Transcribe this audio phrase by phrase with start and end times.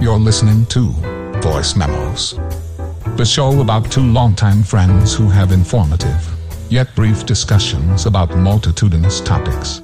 [0.00, 0.90] You're listening to
[1.40, 2.34] Voice Memos,
[3.16, 6.24] the show about two longtime friends who have informative,
[6.70, 9.82] yet brief discussions about multitudinous topics.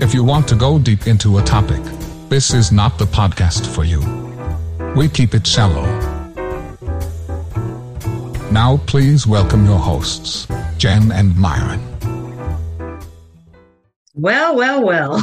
[0.00, 1.82] If you want to go deep into a topic,
[2.30, 4.00] this is not the podcast for you.
[4.96, 5.84] We keep it shallow.
[8.50, 11.82] Now, please welcome your hosts, Jenn and Myron.
[14.14, 15.22] Well, well, well.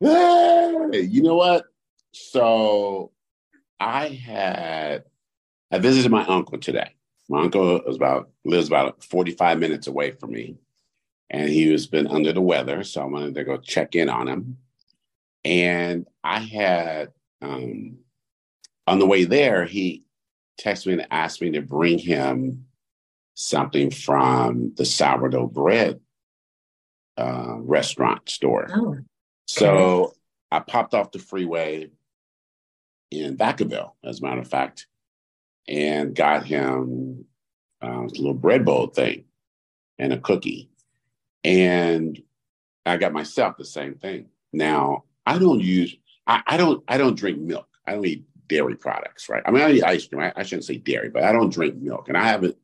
[0.00, 1.64] Hey, you know what?
[2.12, 3.12] So
[3.78, 5.04] I had
[5.70, 6.94] I visited my uncle today.
[7.28, 10.56] My uncle is about lives about 45 minutes away from me.
[11.30, 12.82] And he has been under the weather.
[12.84, 14.56] So I wanted to go check in on him.
[15.44, 17.98] And I had um
[18.86, 20.04] on the way there, he
[20.58, 22.64] texted me and asked me to bring him
[23.34, 26.00] something from the sourdough bread
[27.18, 28.68] uh, restaurant store.
[28.74, 28.96] Oh,
[29.48, 30.14] So
[30.50, 31.90] I popped off the freeway
[33.10, 34.86] in Vacaville, as a matter of fact,
[35.66, 37.24] and got him
[37.82, 39.24] uh, a little bread bowl thing
[39.98, 40.70] and a cookie.
[41.44, 42.20] And
[42.84, 44.28] I got myself the same thing.
[44.52, 47.68] Now I don't use I, I don't I don't drink milk.
[47.86, 49.42] I don't eat dairy products, right?
[49.46, 50.22] I mean I eat ice cream.
[50.22, 52.08] I, I shouldn't say dairy, but I don't drink milk.
[52.08, 52.56] And I haven't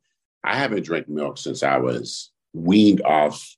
[0.43, 3.57] I haven't drank milk since I was weaned off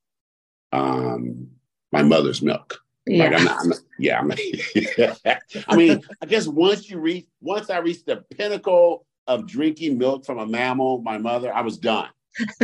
[0.73, 1.49] um
[1.93, 2.83] my mother's milk.
[3.07, 3.25] Yeah.
[3.25, 4.39] Like I'm not, I'm not yeah, I'm not,
[5.69, 10.25] I mean, I guess once you reach, once I reached the pinnacle of drinking milk
[10.25, 12.09] from a mammal, my mother, I was done.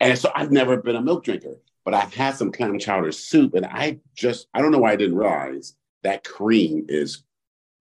[0.00, 3.54] and so I've never been a milk drinker, but I've had some clam chowder soup,
[3.54, 7.24] and I just, I don't know why I didn't realize that cream is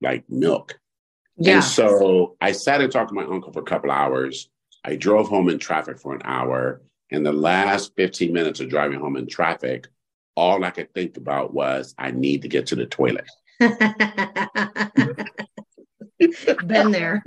[0.01, 0.79] like milk.
[1.37, 1.55] yeah.
[1.55, 4.49] And so I sat and talked to my uncle for a couple hours.
[4.83, 6.81] I drove home in traffic for an hour.
[7.11, 9.87] And the last 15 minutes of driving home in traffic,
[10.35, 13.29] all I could think about was I need to get to the toilet.
[16.67, 17.23] Been there.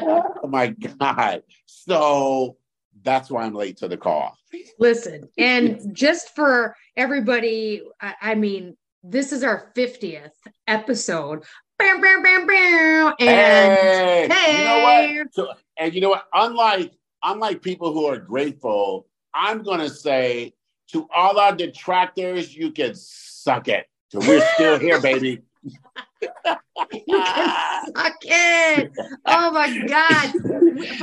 [0.00, 1.42] Oh my God.
[1.66, 2.56] So
[3.02, 4.36] that's why I'm late to the call.
[4.78, 10.30] Listen, and just for everybody, I, I mean, this is our 50th
[10.66, 11.44] episode.
[11.78, 13.14] Bam, bam, bam, bam.
[13.18, 15.34] And hey, you know what?
[15.34, 16.24] So, and you know what?
[16.32, 20.54] Unlike unlike people who are grateful, I'm gonna say
[20.88, 23.88] to all our detractors, you can suck it.
[24.12, 25.42] We're still here, baby.
[25.64, 28.92] you can suck it.
[29.26, 30.32] Oh my God.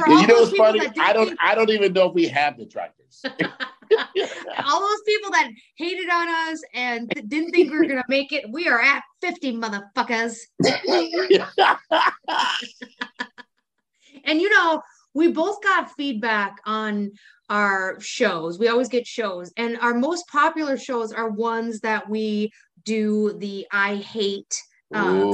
[0.07, 0.81] You know what's funny?
[0.99, 3.23] I don't I don't even know if we have detractors.
[4.65, 8.45] all those people that hated on us and didn't think we were gonna make it,
[8.51, 10.37] we are at 50 motherfuckers.
[14.25, 14.81] And you know,
[15.13, 17.11] we both got feedback on
[17.49, 18.59] our shows.
[18.59, 22.51] We always get shows, and our most popular shows are ones that we
[22.83, 24.55] do the I hate
[24.93, 25.29] um,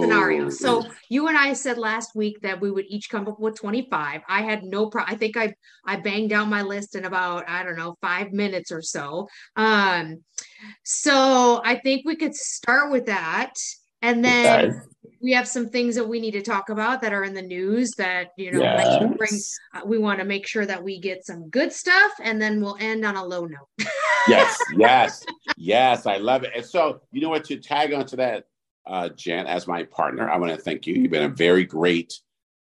[0.00, 0.50] scenario.
[0.50, 4.22] So you and I said last week that we would each come up with 25.
[4.28, 5.54] I had no pro I think I
[5.84, 9.28] I banged out my list in about I don't know 5 minutes or so.
[9.56, 10.22] Um
[10.84, 13.54] so I think we could start with that
[14.02, 14.78] and then Okay.
[15.22, 17.90] We have some things that we need to talk about that are in the news
[17.98, 19.38] that you know like you bring
[19.74, 22.78] uh, we want to make sure that we get some good stuff and then we'll
[22.80, 23.68] end on a low note.
[24.28, 25.24] yes, yes,
[25.56, 26.06] yes.
[26.06, 26.52] I love it.
[26.54, 27.44] And so, you know what?
[27.44, 28.44] To tag onto that,
[28.86, 30.94] uh, Jenn, as my partner, I want to thank you.
[30.94, 32.14] You've been a very great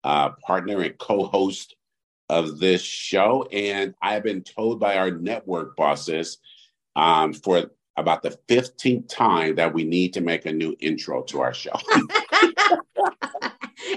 [0.04, 1.76] uh, partner and co-host
[2.30, 6.38] of this show, and I have been told by our network bosses
[6.96, 11.42] um, for about the fifteenth time that we need to make a new intro to
[11.42, 11.74] our show.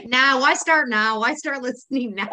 [0.05, 1.21] now, why start now?
[1.21, 2.29] Why start listening now?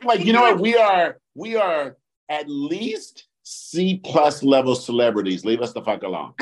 [0.00, 0.60] I'm like, you know what?
[0.60, 1.96] We are we are
[2.28, 5.44] at least C plus level celebrities.
[5.44, 6.34] Leave us the fuck alone.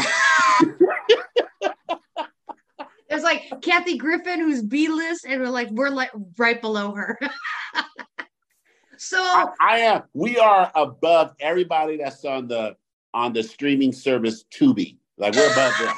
[3.08, 7.18] There's like Kathy Griffin, who's B list, and we're like, we're like right below her.
[8.96, 10.02] so I, I am.
[10.14, 12.76] We are above everybody that's on the
[13.12, 14.98] on the streaming service Tubi.
[15.18, 15.96] Like we're above them.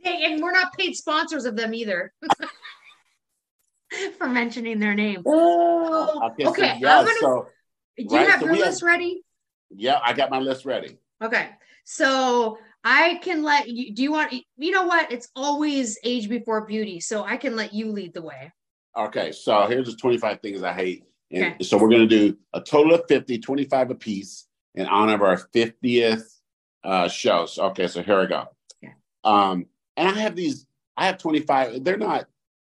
[0.00, 2.12] Hey, and we're not paid sponsors of them either.
[4.18, 5.22] For mentioning their name.
[5.26, 7.48] Oh, okay, so, okay, yeah, I'm gonna- so
[7.96, 9.22] Do you Right, have so your we have- list ready?
[9.70, 10.98] yeah, I got my list ready.
[11.22, 11.50] Okay.
[11.84, 15.10] So I can let you do you want you know what?
[15.10, 17.00] It's always age before beauty.
[17.00, 18.52] So I can let you lead the way.
[18.96, 21.04] Okay, so here's the 25 things I hate.
[21.30, 21.64] And Okay.
[21.64, 25.36] so we're going to do a total of 50, 25 apiece in honor of our
[25.54, 26.37] 50th
[26.84, 27.58] uh, shows.
[27.58, 28.48] Okay, so here we go.
[28.82, 28.94] Okay.
[29.24, 29.66] Um,
[29.96, 30.66] and I have these,
[30.96, 32.26] I have 25, they're not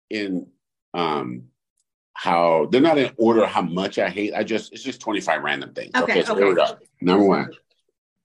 [0.10, 0.48] in
[0.94, 1.44] um,
[2.18, 4.34] how they're not in order how much I hate.
[4.34, 5.92] I just it's just 25 random things.
[5.96, 6.42] Okay, so okay.
[6.42, 6.78] here we go.
[7.00, 7.52] Number one.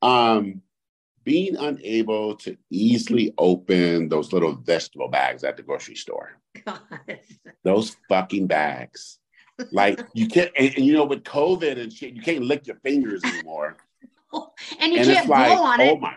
[0.01, 0.63] Um
[1.25, 6.31] being unable to easily open those little vegetable bags at the grocery store.
[6.65, 6.81] God.
[7.63, 9.19] Those fucking bags.
[9.71, 12.77] Like you can't and, and you know with COVID and shit, you can't lick your
[12.77, 13.77] fingers anymore.
[14.81, 16.01] And you and can't like, blow on oh it.
[16.01, 16.15] my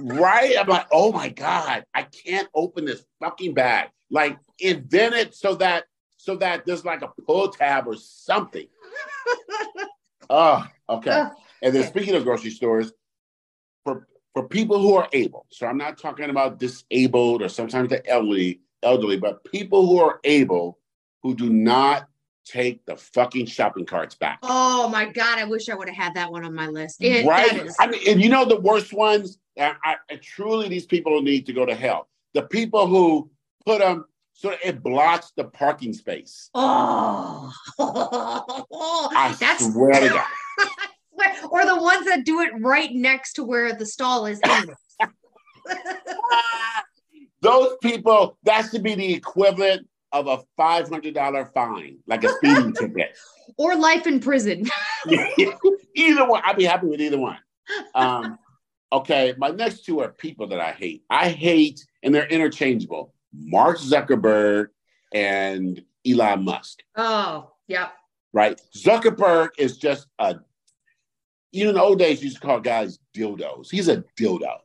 [0.00, 0.54] right.
[0.58, 3.88] I'm like, oh my God, I can't open this fucking bag.
[4.10, 5.84] Like invent it so that
[6.16, 8.66] so that there's like a pull tab or something.
[10.30, 11.24] Oh, okay.
[11.62, 11.88] And then okay.
[11.88, 12.92] speaking of grocery stores,
[13.84, 18.06] for for people who are able, so I'm not talking about disabled or sometimes the
[18.06, 20.78] elderly, elderly, but people who are able
[21.22, 22.08] who do not
[22.48, 24.38] take the fucking shopping carts back.
[24.42, 27.02] Oh my God, I wish I would have had that one on my list.
[27.02, 27.66] It, right?
[27.66, 29.38] is- I mean, and you know the worst ones.
[29.58, 32.08] I, I, I- truly, these people need to go to hell.
[32.34, 33.30] The people who
[33.64, 36.48] put them so it blocks the parking space.
[36.54, 40.26] oh, I that's swear to God.
[41.50, 44.40] or the ones that do it right next to where the stall is.
[47.40, 52.28] Those people, that should be the equivalent of a five hundred dollar fine, like a
[52.28, 53.16] speeding ticket.
[53.56, 54.64] or life in prison.
[55.94, 57.38] either one, I'd be happy with either one.
[57.94, 58.38] Um,
[58.92, 61.04] okay, my next two are people that I hate.
[61.10, 63.14] I hate, and they're interchangeable.
[63.32, 64.68] Mark Zuckerberg
[65.12, 66.82] and Elon Musk.
[66.96, 67.92] Oh, yep.
[68.32, 68.60] Right?
[68.76, 70.36] Zuckerberg is just a.
[71.50, 73.70] You know, in the old days, you used to call guys dildos.
[73.70, 74.58] He's a dildo,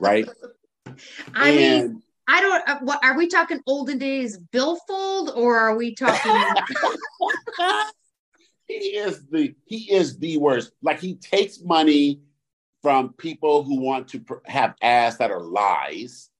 [0.00, 0.28] right?
[1.32, 2.68] I mean, and I don't.
[2.68, 3.60] Uh, what are we talking?
[3.66, 6.32] Olden days billfold, or are we talking?
[8.66, 10.72] he is the he is the worst.
[10.82, 12.20] Like he takes money
[12.82, 16.30] from people who want to pr- have ads that are lies,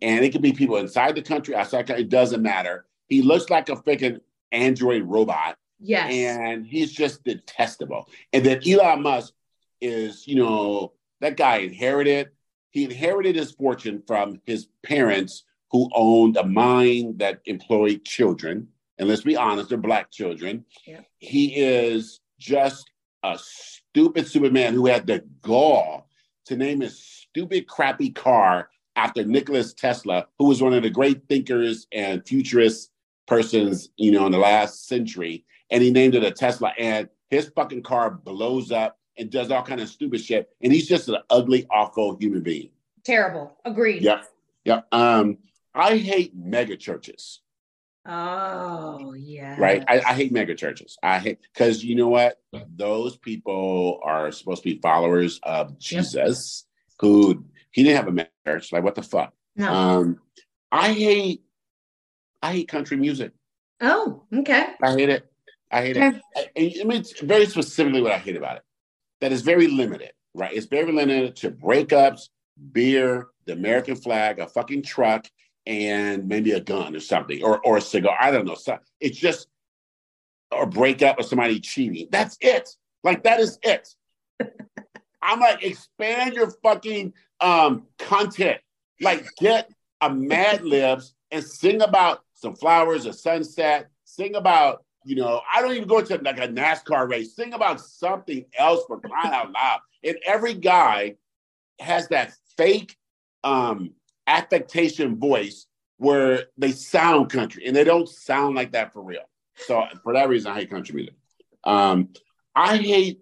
[0.00, 2.04] and it could be people inside the country, outside the country.
[2.04, 2.86] It doesn't matter.
[3.08, 4.20] He looks like a freaking
[4.50, 6.10] android robot, yes.
[6.10, 8.08] and he's just detestable.
[8.32, 9.34] And then Elon Musk
[9.80, 12.30] is, you know, that guy inherited.
[12.74, 18.66] He inherited his fortune from his parents who owned a mine that employed children.
[18.98, 20.64] And let's be honest, they're black children.
[20.84, 21.02] Yeah.
[21.18, 22.90] He is just
[23.22, 26.08] a stupid, stupid man who had the gall
[26.46, 31.28] to name his stupid, crappy car after Nicholas Tesla, who was one of the great
[31.28, 32.90] thinkers and futurist
[33.28, 35.44] persons, you know, in the last century.
[35.70, 36.72] And he named it a Tesla.
[36.76, 40.48] And his fucking car blows up and does all kind of stupid shit.
[40.62, 42.70] And he's just an ugly, awful human being.
[43.04, 43.56] Terrible.
[43.64, 44.02] Agreed.
[44.02, 44.24] Yep.
[44.64, 44.86] Yep.
[44.92, 45.38] Um,
[45.74, 47.40] I hate mega churches.
[48.06, 49.56] Oh, yeah.
[49.58, 49.82] right?
[49.88, 50.98] I, I hate mega churches.
[51.02, 52.40] I hate because you know what?
[52.76, 56.66] Those people are supposed to be followers of Jesus,
[57.00, 58.72] who he didn't have a church.
[58.72, 59.32] Like what the fuck?
[59.56, 59.72] No.
[59.72, 60.18] Um,
[60.70, 61.42] I hate,
[62.42, 63.32] I hate country music.
[63.80, 64.66] oh, okay.
[64.82, 65.26] I hate it.
[65.70, 66.18] I hate Okay.
[66.36, 66.52] it.
[66.56, 68.62] I, I mean, it's very specifically what I hate about it.
[69.24, 70.52] That is very limited, right?
[70.52, 72.28] It's very limited to breakups,
[72.72, 75.26] beer, the American flag, a fucking truck,
[75.64, 78.18] and maybe a gun or something, or or a cigar.
[78.20, 78.54] I don't know.
[78.54, 79.48] So it's just
[80.52, 82.08] a breakup or somebody cheating.
[82.10, 82.68] That's it.
[83.02, 83.88] Like that is it.
[85.22, 88.60] I'm like, expand your fucking um content.
[89.00, 89.70] Like get
[90.02, 95.60] a Mad Libs and sing about some flowers, a sunset, sing about, you know, I
[95.60, 99.52] don't even go to like a NASCAR race, Think about something else for crying out
[99.52, 99.80] loud.
[100.02, 101.16] And every guy
[101.80, 102.96] has that fake
[103.42, 103.90] um
[104.26, 105.66] affectation voice
[105.98, 109.28] where they sound country and they don't sound like that for real.
[109.54, 111.14] So for that reason, I hate country music.
[111.64, 112.10] Um,
[112.54, 113.20] I hate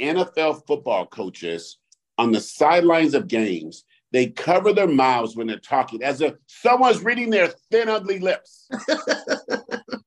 [0.00, 1.78] NFL football coaches
[2.18, 3.84] on the sidelines of games.
[4.12, 8.68] They cover their mouths when they're talking as if someone's reading their thin, ugly lips.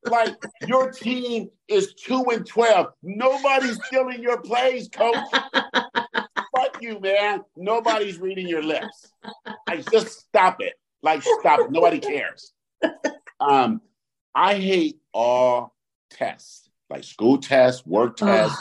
[0.10, 0.36] like
[0.68, 2.88] your team is two and twelve.
[3.04, 5.18] Nobody's stealing your plays, coach.
[6.56, 7.42] Fuck you, man.
[7.56, 9.12] Nobody's reading your lips.
[9.68, 10.74] Like, just stop it.
[11.01, 11.72] Like, stop it.
[11.72, 12.54] Nobody cares.
[13.39, 13.82] Um,
[14.36, 15.75] I hate all
[16.10, 18.58] tests, like school tests, work tests,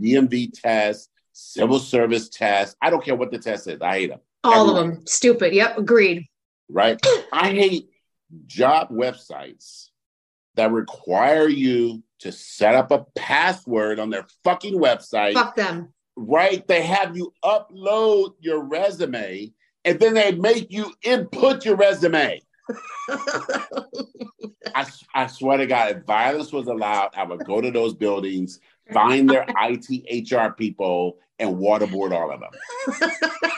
[0.00, 2.76] DMV tests, civil service tests.
[2.80, 3.80] I don't care what the test is.
[3.80, 4.20] I hate them.
[4.44, 5.04] All of them.
[5.06, 5.52] Stupid.
[5.52, 5.78] Yep.
[5.78, 6.26] Agreed.
[6.68, 7.00] Right?
[7.32, 7.90] I hate
[8.46, 9.89] job websites
[10.60, 15.32] that require you to set up a password on their fucking website.
[15.32, 15.88] Fuck them.
[16.16, 16.66] right?
[16.68, 19.50] They have you upload your resume
[19.86, 22.42] and then they make you input your resume.
[24.74, 28.60] I, I swear to God, if violence was allowed, I would go to those buildings,
[28.92, 33.10] find their IT HR people, and waterboard all of them.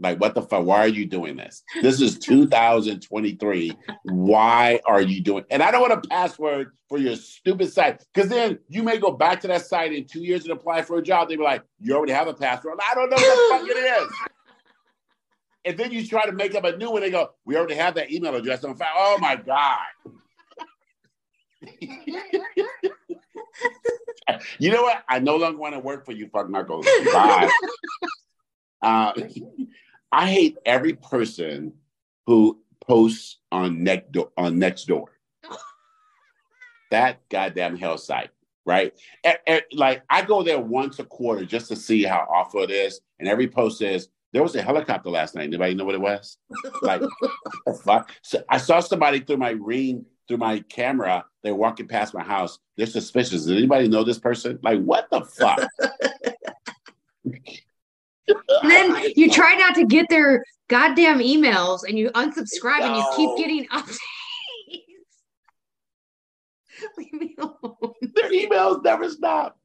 [0.00, 0.64] Like, what the fuck?
[0.64, 1.62] Why are you doing this?
[1.82, 3.72] This is 2023.
[4.04, 5.44] Why are you doing?
[5.50, 9.12] And I don't want a password for your stupid site because then you may go
[9.12, 11.28] back to that site in two years and apply for a job.
[11.28, 14.02] They be like, "You already have a password." I don't know what the fuck it
[14.02, 14.12] is.
[15.66, 17.02] And then you try to make up a new one.
[17.02, 19.76] They go, "We already have that email address on file." Oh my god.
[24.58, 25.02] you know what?
[25.06, 26.86] I no longer want to work for you, fuck knuckles.
[27.12, 27.50] Bye.
[28.80, 29.12] uh,
[30.12, 31.74] I hate every person
[32.26, 35.06] who posts on next door on Nextdoor.
[36.90, 38.30] that goddamn hell site,
[38.66, 38.92] right?
[39.24, 42.70] And, and, like I go there once a quarter just to see how awful it
[42.70, 45.44] is, and every post says there was a helicopter last night.
[45.44, 46.38] Anybody know what it was?
[46.82, 47.02] Like,
[47.84, 48.12] fuck.
[48.22, 51.24] So I saw somebody through my ring through my camera.
[51.42, 52.60] They're walking past my house.
[52.76, 53.42] They're suspicious.
[53.42, 54.60] Does anybody know this person?
[54.62, 55.60] Like, what the fuck?
[58.62, 62.86] and then you try not to get their goddamn emails and you unsubscribe no.
[62.86, 63.98] and you keep getting updates.
[66.98, 67.94] Leave me alone.
[68.14, 69.58] Their emails never stop.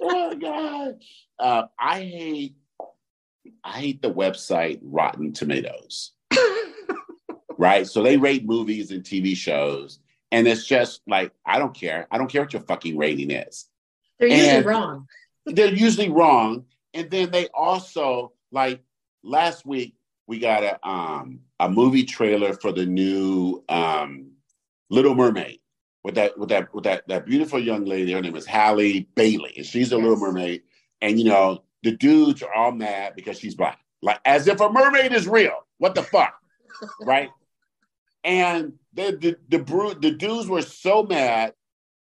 [0.00, 0.94] oh god.
[1.38, 2.54] Uh, I hate
[3.64, 6.12] I hate the website Rotten Tomatoes.
[7.58, 7.86] right?
[7.86, 9.98] So they rate movies and TV shows.
[10.32, 12.06] And it's just like, I don't care.
[12.10, 13.66] I don't care what your fucking rating is.
[14.18, 15.08] They're usually wrong.
[15.46, 18.82] they're usually wrong and then they also like
[19.22, 19.94] last week
[20.26, 24.32] we got a um a movie trailer for the new um
[24.88, 25.60] Little Mermaid
[26.02, 28.12] with that with that with that that beautiful young lady.
[28.12, 30.02] Her name is Halle Bailey, and she's a yes.
[30.02, 30.62] Little Mermaid.
[31.00, 34.70] And you know the dudes are all mad because she's black, like as if a
[34.70, 35.66] mermaid is real.
[35.78, 36.34] What the fuck,
[37.00, 37.30] right?
[38.24, 41.54] And the the the, the dudes were so mad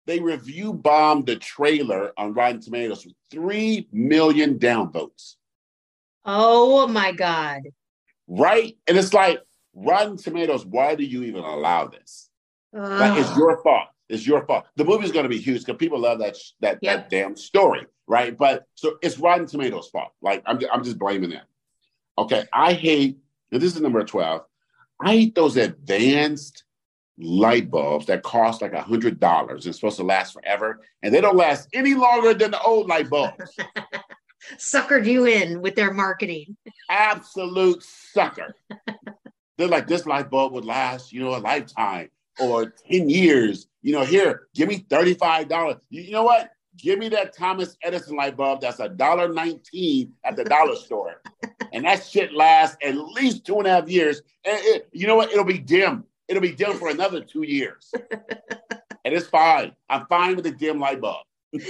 [0.05, 5.35] they review bombed the trailer on Rotten Tomatoes with 3 million downvotes.
[6.23, 7.63] Oh my God.
[8.27, 8.77] Right?
[8.87, 9.39] And it's like,
[9.73, 12.29] Rotten Tomatoes, why do you even allow this?
[12.71, 13.87] Like, it's your fault.
[14.09, 14.65] It's your fault.
[14.75, 16.95] The movie's going to be huge because people love that, that, yep.
[16.95, 18.37] that damn story, right?
[18.37, 20.11] But so it's Rotten Tomatoes' fault.
[20.21, 21.45] Like, I'm, I'm just blaming them.
[22.17, 22.45] Okay.
[22.53, 23.17] I hate,
[23.51, 24.41] and this is number 12.
[25.01, 26.63] I hate those advanced
[27.17, 31.21] light bulbs that cost like a hundred dollars and supposed to last forever, and they
[31.21, 33.57] don't last any longer than the old light bulbs.
[34.57, 36.55] Suckered you in with their marketing.
[36.89, 38.55] Absolute sucker.
[39.57, 43.67] They're like, this light bulb would last, you know, a lifetime or 10 years.
[43.81, 45.79] You know, here, give me $35.
[45.89, 46.51] You, you know what?
[46.77, 51.21] Give me that Thomas Edison light bulb that's a dollar nineteen at the dollar store,
[51.71, 54.21] and that shit lasts at least two and a half years.
[54.43, 55.31] And it, you know what?
[55.31, 57.91] It'll be dim it'll be dim for another two years.
[58.11, 59.73] and it's fine.
[59.89, 61.25] I'm fine with the dim light bulb.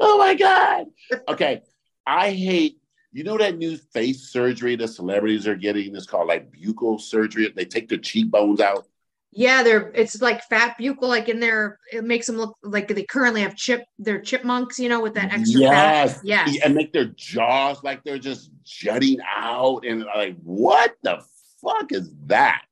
[0.00, 0.86] oh my God.
[1.28, 1.62] Okay.
[2.06, 2.78] I hate,
[3.12, 5.94] you know, that new face surgery the celebrities are getting?
[5.96, 7.52] It's called like buccal surgery.
[7.54, 8.86] They take their cheekbones out.
[9.34, 11.78] Yeah, they're it's like fat buccal, like in there.
[11.90, 13.84] It makes them look like they currently have chip.
[13.98, 16.16] They're chipmunks, you know, with that extra yes.
[16.16, 16.24] fat.
[16.24, 21.24] Yes, and make their jaws like they're just jutting out, and like what the
[21.62, 22.62] fuck is that?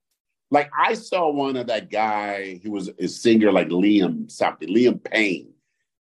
[0.51, 5.03] Like I saw one of that guy who was a singer, like Liam something, Liam
[5.03, 5.55] Payne,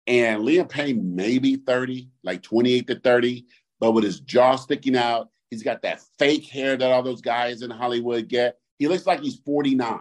[0.06, 3.46] and Liam Payne maybe thirty, like twenty eight to thirty,
[3.78, 7.62] but with his jaw sticking out, he's got that fake hair that all those guys
[7.62, 8.58] in Hollywood get.
[8.78, 10.00] He looks like he's forty nine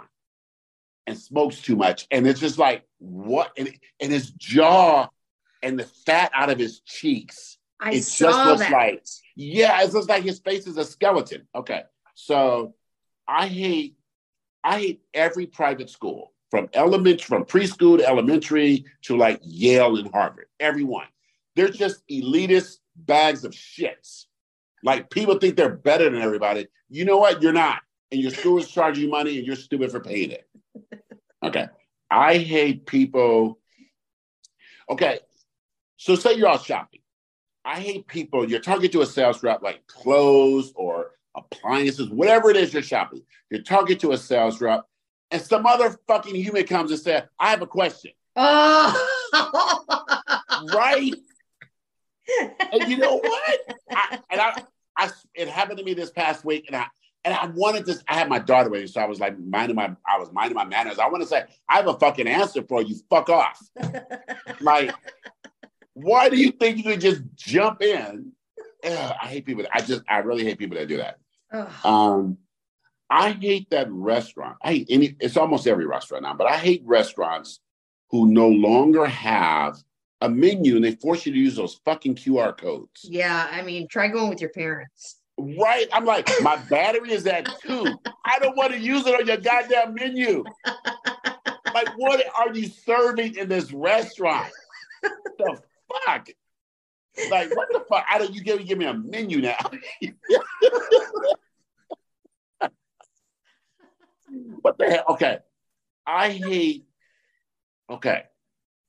[1.10, 2.08] and smokes too much.
[2.12, 3.52] And it's just like, what?
[3.58, 5.10] And, and his jaw
[5.62, 7.58] and the fat out of his cheeks.
[7.82, 8.72] I it saw just looks that.
[8.72, 11.48] like, yeah, it looks like his face is a skeleton.
[11.56, 11.84] Okay.
[12.14, 12.76] So
[13.28, 13.96] I hate,
[14.64, 20.12] I hate every private school from element, from preschool to elementary to like Yale and
[20.12, 21.08] Harvard, everyone.
[21.56, 24.26] They're just elitist bags of shits.
[24.84, 26.68] Like people think they're better than everybody.
[26.90, 27.42] You know what?
[27.42, 27.82] You're not.
[28.12, 30.49] And your school is charging you money and you're stupid for paying it.
[31.44, 31.68] Okay.
[32.12, 33.60] I hate people.
[34.90, 35.20] Okay.
[35.98, 37.02] So say you're out shopping.
[37.66, 42.58] I hate people, you're talking to a sales rep like clothes or appliances, whatever it
[42.58, 43.22] is you're shopping.
[43.50, 44.86] You're talking to a sales rep,
[45.32, 48.12] and some other fucking human comes and says, I have a question.
[48.36, 48.96] Oh.
[50.74, 51.14] right?
[52.72, 53.60] and you know what?
[53.92, 54.64] I, and I,
[54.98, 56.88] I, it happened to me this past week, and I,
[57.26, 59.76] and I wanted to, I had my daughter with me, so I was like minding
[59.76, 61.00] my, I was minding my manners.
[61.00, 62.96] I want to say, I have a fucking answer for you.
[63.10, 63.60] Fuck off.
[64.62, 64.94] like,
[65.94, 68.32] why do you think you can just jump in?
[68.86, 69.64] Ugh, I hate people.
[69.64, 71.18] That, I just, I really hate people that do that.
[71.52, 71.86] Ugh.
[71.86, 72.38] Um,
[73.10, 74.58] I hate that restaurant.
[74.62, 75.16] I hate any.
[75.20, 77.60] It's almost every restaurant now, but I hate restaurants
[78.12, 79.78] who no longer have
[80.22, 83.02] a menu and they force you to use those fucking QR codes.
[83.04, 85.19] Yeah, I mean, try going with your parents.
[85.40, 85.88] Right?
[85.94, 87.86] I'm like, my battery is at two.
[88.26, 90.44] I don't want to use it on your goddamn menu.
[91.74, 94.52] like, what are you serving in this restaurant?
[95.02, 95.62] the
[96.06, 96.28] fuck?
[97.30, 98.06] Like, what the fuck?
[98.10, 99.58] I don't you give, give me a menu now.
[104.62, 105.06] what the hell?
[105.10, 105.40] Okay.
[106.06, 106.86] I hate,
[107.90, 108.24] okay.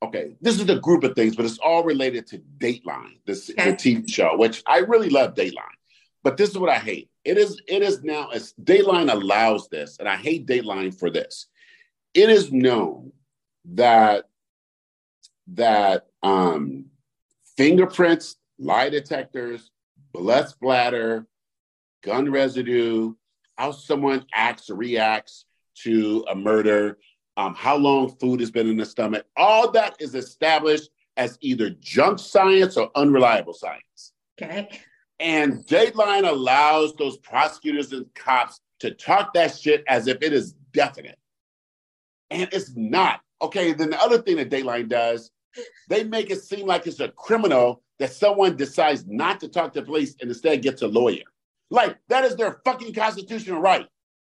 [0.02, 0.37] Okay.
[0.40, 3.71] This is a group of things, but it's all related to Dateline, this okay.
[3.73, 5.76] the TV show, which I really love Dateline.
[6.23, 7.11] But this is what I hate.
[7.25, 11.47] It is, it is now as Dateline allows this, and I hate Dateline for this.
[12.15, 13.12] It is known
[13.73, 14.25] that
[15.55, 16.87] that um
[17.57, 19.71] fingerprints, lie detectors,
[20.12, 21.27] blood splatter,
[22.03, 23.15] gun residue,
[23.57, 25.45] how someone acts or reacts
[25.83, 26.99] to a murder,
[27.37, 29.27] um, how long food has been in the stomach.
[29.37, 34.12] All that is established as either junk science or unreliable science.
[34.41, 34.81] Okay.
[35.21, 40.55] And Dateline allows those prosecutors and cops to talk that shit as if it is
[40.73, 41.19] definite.
[42.31, 43.21] And it's not.
[43.43, 45.31] Okay, then the other thing that Dateline does
[45.89, 49.83] they make it seem like it's a criminal that someone decides not to talk to
[49.83, 51.25] police and instead gets a lawyer.
[51.71, 53.87] Like that is their fucking constitutional right.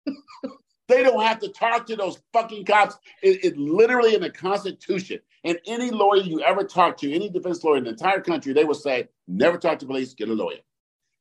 [0.89, 2.97] they don't have to talk to those fucking cops.
[3.23, 5.19] It, it, literally in the Constitution.
[5.45, 8.65] And any lawyer you ever talk to, any defense lawyer in the entire country, they
[8.65, 10.59] will say, never talk to police, get a lawyer.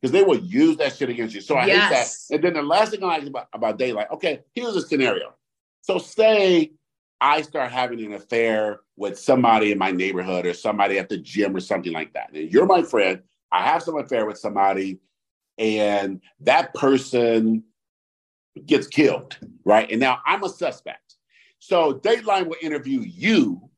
[0.06, 1.42] Because they will use that shit against you.
[1.42, 2.28] So I yes.
[2.30, 2.36] hate that.
[2.36, 5.34] And then the last thing I like about, about Dateline, okay, here's a scenario.
[5.82, 6.74] So say
[7.20, 11.56] I start having an affair with somebody in my neighborhood or somebody at the gym
[11.56, 12.30] or something like that.
[12.36, 13.24] And you're my friend.
[13.52, 15.00] I have some affair with somebody,
[15.58, 17.64] and that person
[18.64, 19.90] gets killed, right?
[19.90, 21.16] And now I'm a suspect.
[21.58, 23.72] So Dateline will interview you,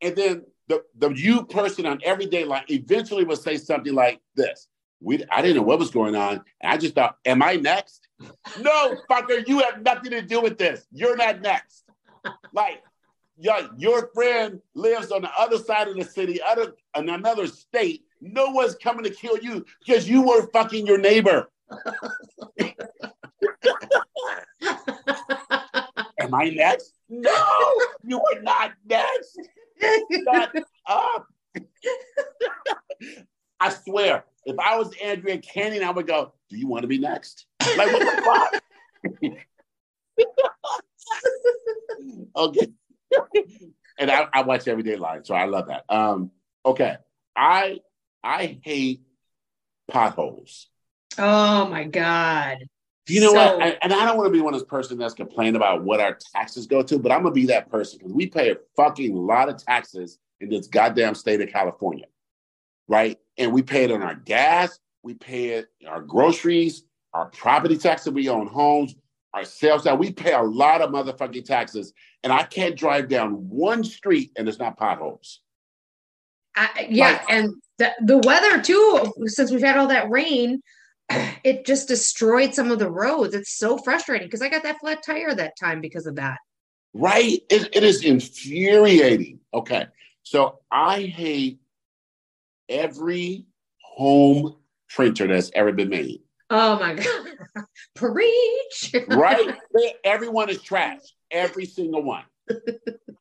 [0.00, 4.66] and then the, the you person on every Dateline eventually will say something like this.
[5.00, 6.42] We, I didn't know what was going on.
[6.62, 8.08] I just thought, am I next?
[8.60, 10.86] no, fucker, you have nothing to do with this.
[10.92, 11.84] You're not next
[12.52, 12.82] like
[13.36, 18.04] your, your friend lives on the other side of the city, other in another state.
[18.20, 21.50] No one's coming to kill you because you were fucking your neighbor.
[26.18, 26.94] Am I next?
[27.08, 29.38] No, you are not next.
[30.24, 30.54] Shut
[30.86, 31.26] up.
[33.64, 36.98] I swear, if I was Andrea Canning, I would go, Do you want to be
[36.98, 37.46] next?
[37.76, 38.22] Like, what the
[39.22, 39.40] fuck?
[42.36, 42.66] okay.
[43.98, 45.84] and I, I, watch every Dateline, so I love that.
[45.88, 46.30] Um,
[46.66, 46.96] okay.
[47.34, 47.80] I
[48.22, 49.00] I hate
[49.88, 50.68] potholes.
[51.18, 52.58] Oh my God.
[53.08, 53.62] You know so, what?
[53.62, 56.00] I, and I don't want to be one of those person that's complaining about what
[56.00, 59.14] our taxes go to, but I'm gonna be that person because we pay a fucking
[59.14, 62.06] lot of taxes in this goddamn state of California,
[62.88, 63.18] right?
[63.38, 68.12] And we pay it on our gas, we pay it our groceries, our property taxes
[68.12, 68.94] we own homes,
[69.32, 69.98] our sales tax.
[69.98, 71.92] We pay a lot of motherfucking taxes,
[72.22, 75.40] and I can't drive down one street and it's not potholes.
[76.56, 79.12] I, yeah, like, and the, the weather too.
[79.26, 80.62] Since we've had all that rain,
[81.10, 83.34] it just destroyed some of the roads.
[83.34, 86.38] It's so frustrating because I got that flat tire that time because of that.
[86.92, 87.40] Right?
[87.50, 89.40] It, it is infuriating.
[89.52, 89.86] Okay,
[90.22, 91.58] so I hate
[92.68, 93.46] every
[93.82, 94.56] home
[94.88, 96.22] printer that's ever been made.
[96.50, 97.64] Oh my God.
[97.94, 98.94] Preach.
[99.08, 99.56] right?
[100.04, 101.00] Everyone is trash.
[101.30, 102.24] Every single one.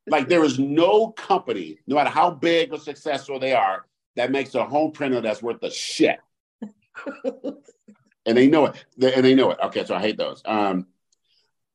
[0.07, 4.53] like there is no company, no matter how big or successful they are, that makes
[4.55, 6.19] a home printer that's worth a shit.
[8.25, 8.85] and they know it.
[9.01, 9.59] And they know it.
[9.63, 10.41] Okay, so I hate those.
[10.45, 10.87] Um,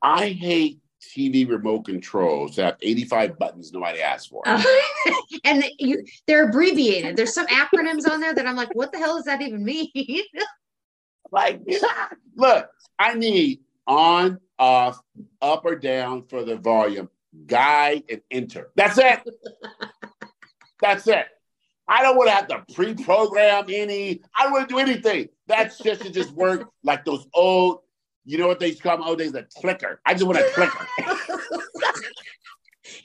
[0.03, 4.43] I hate TV remote controls that have 85 buttons nobody asked for.
[4.47, 4.63] Uh,
[5.45, 7.17] and you, they're abbreviated.
[7.17, 9.91] There's some acronyms on there that I'm like, what the hell does that even mean?
[11.31, 11.61] Like,
[12.37, 14.99] look, I need on, off,
[15.43, 17.11] up or down for the volume,
[17.47, 18.71] guide, and enter.
[18.77, 19.21] That's it.
[20.81, 21.27] That's it.
[21.87, 24.21] I don't want to have to pre-program any.
[24.37, 25.29] I don't want to do anything.
[25.47, 27.81] That's just to just work like those old.
[28.29, 29.33] You know what they used to call them old days?
[29.35, 30.03] A clicker.
[30.05, 30.87] I just want a clicker.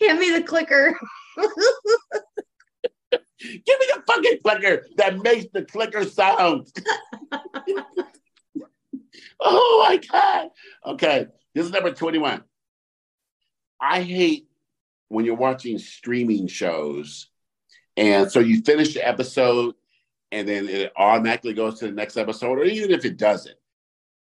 [0.02, 1.00] Hand me the clicker.
[3.10, 6.68] Give me the fucking clicker that makes the clicker sound.
[9.40, 10.50] oh my God.
[10.88, 12.44] Okay, this is number 21.
[13.80, 14.50] I hate
[15.08, 17.30] when you're watching streaming shows.
[17.96, 19.76] And so you finish the episode
[20.34, 23.56] and then it automatically goes to the next episode, or even if it doesn't.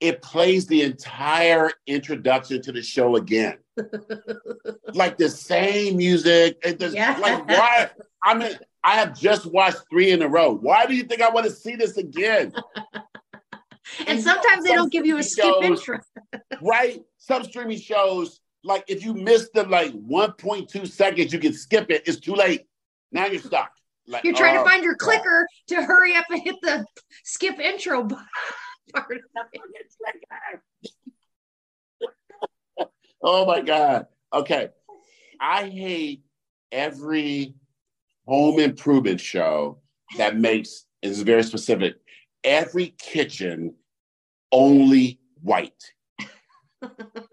[0.01, 3.59] It plays the entire introduction to the show again.
[4.95, 6.59] like the same music.
[6.63, 7.19] It just, Yeah.
[7.19, 7.91] Like why?
[8.23, 8.53] I mean,
[8.85, 10.55] I have just watched three in a row.
[10.55, 12.53] Why do you think I want to see this again?
[14.07, 15.99] And sometimes they don't give you a skip shows- intro.
[16.63, 17.01] right?
[17.17, 22.03] Some streaming shows, like if you miss the like 1.2 seconds, you can skip it.
[22.07, 22.67] It's too late.
[23.13, 23.71] Now you're stuck.
[24.07, 26.87] Like, You're trying oh, to find your clicker to hurry up and hit the
[27.25, 28.17] skip intro b-
[28.95, 29.23] part.
[33.23, 34.07] Oh my God.
[34.33, 34.69] Okay.
[35.41, 36.23] I hate
[36.71, 37.55] every
[38.27, 39.79] home improvement show
[40.17, 41.97] that makes, is very specific,
[42.45, 43.75] every kitchen
[44.53, 45.93] only white.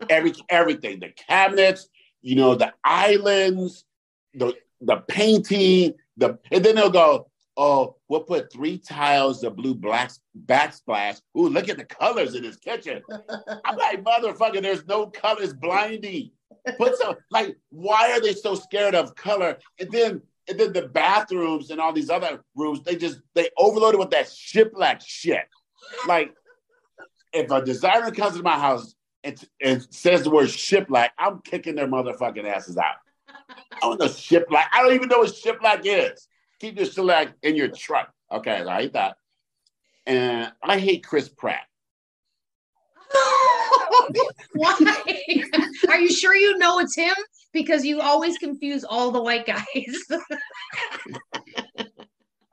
[0.09, 1.87] Every everything, the cabinets,
[2.23, 3.85] you know, the islands,
[4.33, 9.75] the the painting, the and then they'll go, oh, we'll put three tiles of blue
[9.75, 10.11] black
[10.45, 11.21] backsplash.
[11.37, 13.01] Ooh, look at the colors in this kitchen.
[13.63, 16.31] I'm like, motherfucker, there's no colors blinding.
[16.77, 19.57] Put some like, why are they so scared of color?
[19.79, 23.99] And then and then the bathrooms and all these other rooms, they just they overloaded
[23.99, 25.47] with that shiplap shit.
[26.07, 26.33] Like,
[27.33, 31.75] if a designer comes to my house and, and says the word shiplap, I'm kicking
[31.75, 32.95] their motherfucking asses out.
[33.27, 34.65] I don't know shiplap.
[34.71, 36.27] I don't even know what shiplap is.
[36.59, 38.11] Keep your shellac in your truck.
[38.31, 39.17] Okay, I hate that.
[40.05, 41.65] And I hate Chris Pratt.
[44.53, 44.75] Why?
[45.89, 47.15] Are you sure you know it's him?
[47.53, 49.65] Because you always confuse all the white guys.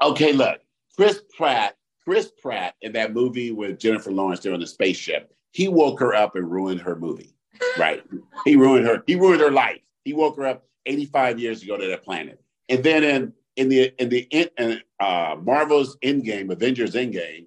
[0.02, 0.60] Okay, look,
[0.96, 5.32] Chris Pratt, Chris Pratt in that movie with Jennifer Lawrence, they're the spaceship.
[5.52, 7.34] He woke her up and ruined her movie.
[7.78, 8.02] Right?
[8.44, 9.04] he ruined her.
[9.06, 9.80] He ruined her life.
[10.04, 12.42] He woke her up 85 years ago to that planet.
[12.68, 17.46] And then in in the in the in, uh, Marvel's Endgame, Avengers Endgame,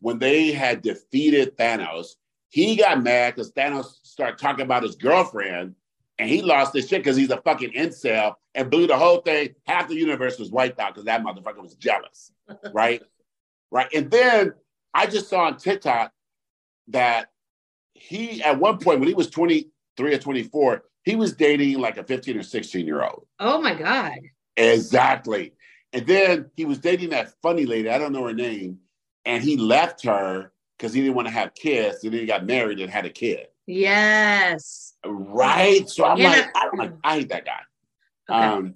[0.00, 2.16] when they had defeated Thanos,
[2.48, 5.74] he got mad because Thanos started talking about his girlfriend,
[6.18, 9.54] and he lost his shit because he's a fucking incel and blew the whole thing.
[9.66, 12.32] Half the universe was wiped out because that motherfucker was jealous,
[12.72, 13.02] right?
[13.70, 13.88] right.
[13.94, 14.54] And then
[14.92, 16.12] I just saw on TikTok
[16.88, 17.28] that
[17.94, 22.04] he, at one point when he was 23 or 24, he was dating like a
[22.04, 23.26] 15 or 16 year old.
[23.40, 24.18] oh my God.
[24.56, 25.52] Exactly.
[25.92, 28.78] And then he was dating that funny lady, I don't know her name,
[29.24, 32.02] and he left her because he didn't want to have kids.
[32.04, 33.46] And then he got married and had a kid.
[33.66, 34.94] Yes.
[35.06, 35.88] Right.
[35.88, 36.30] So I'm Yeah.
[36.30, 37.60] like, I don't like, I hate that guy.
[38.28, 38.38] Okay.
[38.38, 38.74] Um,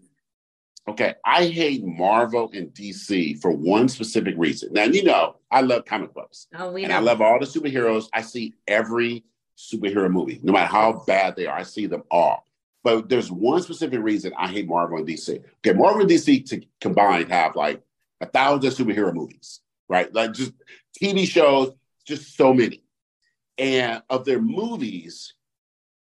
[0.89, 4.73] okay, I hate Marvel and DC for one specific reason.
[4.73, 6.97] Now you know I love comic books, oh, we and know.
[6.99, 8.09] I love all the superheroes.
[8.13, 9.25] I see every
[9.57, 11.59] superhero movie, no matter how bad they are.
[11.59, 12.45] I see them all.
[12.85, 15.43] But there's one specific reason I hate Marvel and DC.
[15.59, 17.83] Okay, Marvel and DC to combined have like
[18.21, 20.13] a thousand superhero movies, right?
[20.15, 20.53] Like just
[21.03, 21.73] TV shows,
[22.07, 22.83] just so many.
[23.59, 25.35] And of their movies,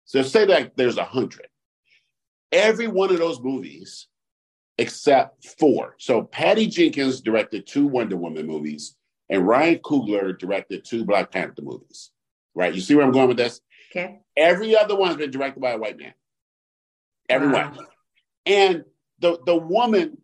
[0.04, 1.48] so say that there's a hundred
[2.52, 4.06] every one of those movies
[4.78, 5.94] except four.
[5.98, 8.96] So Patty Jenkins directed two Wonder Woman movies,
[9.28, 12.10] and Ryan Coogler directed two Black Panther movies.
[12.54, 12.74] Right?
[12.74, 13.60] You see where I'm going with this?
[13.90, 14.20] okay.
[14.36, 16.14] Every other one's been directed by a white man.
[17.30, 17.76] Everyone.
[17.76, 17.84] Wow.
[18.46, 18.84] And
[19.20, 20.18] the the woman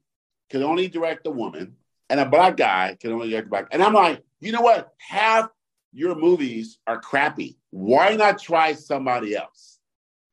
[0.50, 1.76] can only direct the woman,
[2.10, 3.68] and a black guy can only direct the black.
[3.70, 4.92] And I'm like, you know what?
[4.98, 5.50] Half
[5.92, 7.56] your movies are crappy.
[7.70, 9.78] Why not try somebody else?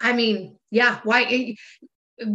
[0.02, 1.00] I mean, yeah.
[1.04, 1.24] Why?
[1.24, 1.54] eh,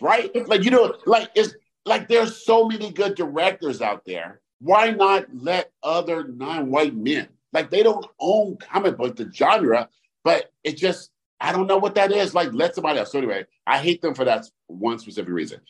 [0.00, 0.48] right?
[0.48, 4.40] Like you know, like it's like there's so many good directors out there.
[4.60, 7.28] Why not let other non-white men?
[7.52, 9.88] Like they don't own comic book the genre,
[10.22, 12.34] but it just I don't know what that is.
[12.34, 13.12] Like let somebody else.
[13.12, 15.60] So anyway, I hate them for that one specific reason.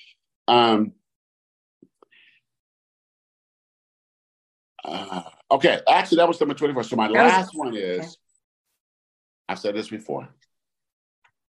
[0.48, 0.92] Um.
[4.84, 6.82] uh, okay, actually, that was number twenty-four.
[6.82, 8.16] So my That last one is.
[9.48, 10.28] I've said this before.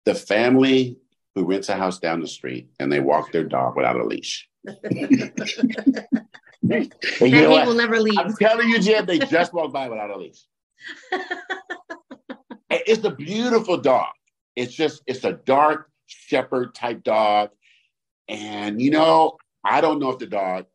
[0.07, 0.99] The family
[1.35, 4.49] who rents a house down the street and they walk their dog without a leash.
[4.65, 4.81] And
[6.63, 8.19] you that know will never leave.
[8.19, 10.45] I'm telling you, Jim, they just walked by without a leash.
[12.71, 14.13] It's a beautiful dog.
[14.57, 17.51] It's just, it's a dark shepherd type dog.
[18.29, 20.67] And, you know, I don't know if the dog,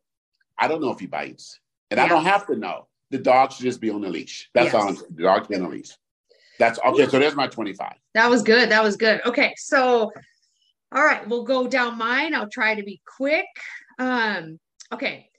[0.58, 1.58] I don't know if he bites.
[1.90, 2.88] And I don't have to know.
[3.10, 4.50] The dog should just be on the leash.
[4.52, 4.74] That's Yes.
[4.74, 5.14] all I'm saying.
[5.14, 5.90] The dog should be on the leash.
[6.58, 7.06] That's okay.
[7.06, 7.92] So there's my 25.
[8.14, 8.70] That was good.
[8.70, 9.20] That was good.
[9.24, 10.10] Okay, so
[10.92, 12.34] all right, we'll go down mine.
[12.34, 13.46] I'll try to be quick.
[13.98, 14.58] Um,
[14.92, 15.30] okay.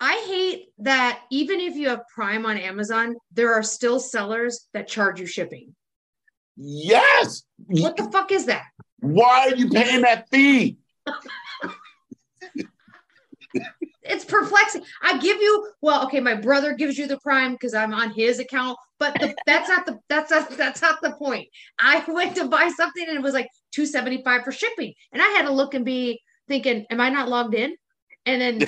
[0.00, 4.88] I hate that even if you have Prime on Amazon, there are still sellers that
[4.88, 5.74] charge you shipping.
[6.56, 7.42] Yes.
[7.66, 8.64] What the fuck is that?
[9.00, 10.78] Why are you paying that fee?
[14.02, 14.82] it's perplexing.
[15.02, 18.38] I give you well, okay, my brother gives you the prime because I'm on his
[18.38, 21.48] account, but the, that's not the that's not that's not the point.
[21.78, 24.94] I went to buy something and it was like 275 for shipping.
[25.12, 27.76] And I had to look and be thinking, am I not logged in?
[28.24, 28.62] And then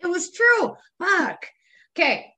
[0.00, 0.76] it was true.
[0.98, 1.46] Fuck.
[1.96, 2.32] Okay.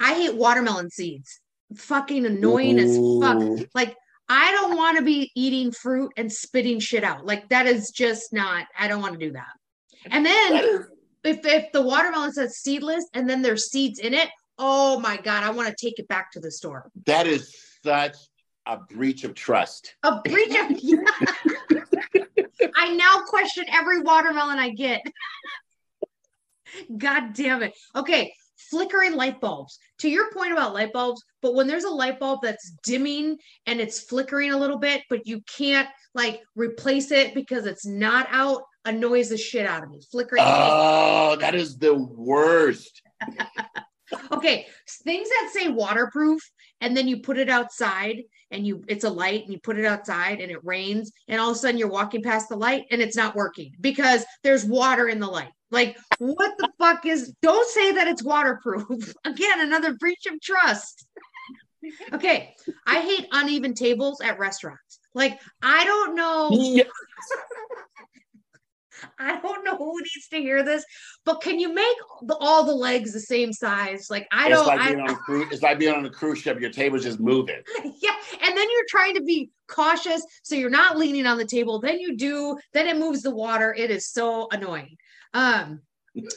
[0.00, 1.40] I hate watermelon seeds.
[1.74, 3.22] Fucking annoying Ooh.
[3.22, 3.68] as fuck.
[3.74, 3.96] Like
[4.28, 7.26] I don't want to be eating fruit and spitting shit out.
[7.26, 9.46] Like that is just not, I don't want to do that.
[10.10, 10.84] And then
[11.24, 15.44] if if the watermelon says seedless and then there's seeds in it, oh my god,
[15.44, 16.90] I want to take it back to the store.
[17.06, 18.16] That is such
[18.66, 19.94] a breach of trust.
[20.02, 20.70] A breach of
[22.74, 25.02] I now question every watermelon I get.
[26.98, 27.74] God damn it.
[27.94, 29.78] Okay, flickering light bulbs.
[30.00, 33.80] To your point about light bulbs, but when there's a light bulb that's dimming and
[33.80, 38.62] it's flickering a little bit, but you can't like replace it because it's not out,
[38.84, 40.00] annoys the shit out of me.
[40.10, 40.42] Flickering.
[40.44, 43.02] Oh, that is the worst.
[44.32, 44.66] okay,
[45.04, 46.40] things that say waterproof
[46.80, 49.84] and then you put it outside and you it's a light and you put it
[49.84, 53.00] outside and it rains and all of a sudden you're walking past the light and
[53.00, 55.50] it's not working because there's water in the light.
[55.70, 59.14] Like what the fuck is don't say that it's waterproof.
[59.24, 61.06] Again, another breach of trust.
[62.12, 62.54] okay,
[62.86, 65.00] I hate uneven tables at restaurants.
[65.14, 66.86] Like I don't know yes.
[69.18, 70.84] I don't know who needs to hear this,
[71.24, 74.08] but can you make the, all the legs the same size?
[74.10, 74.66] Like I it's don't.
[74.66, 76.60] Like I, being on a cruise, it's like being on a cruise ship.
[76.60, 77.62] Your table's just moving.
[78.02, 81.80] Yeah, and then you're trying to be cautious, so you're not leaning on the table.
[81.80, 82.56] Then you do.
[82.72, 83.74] Then it moves the water.
[83.74, 84.96] It is so annoying.
[85.32, 85.80] Um.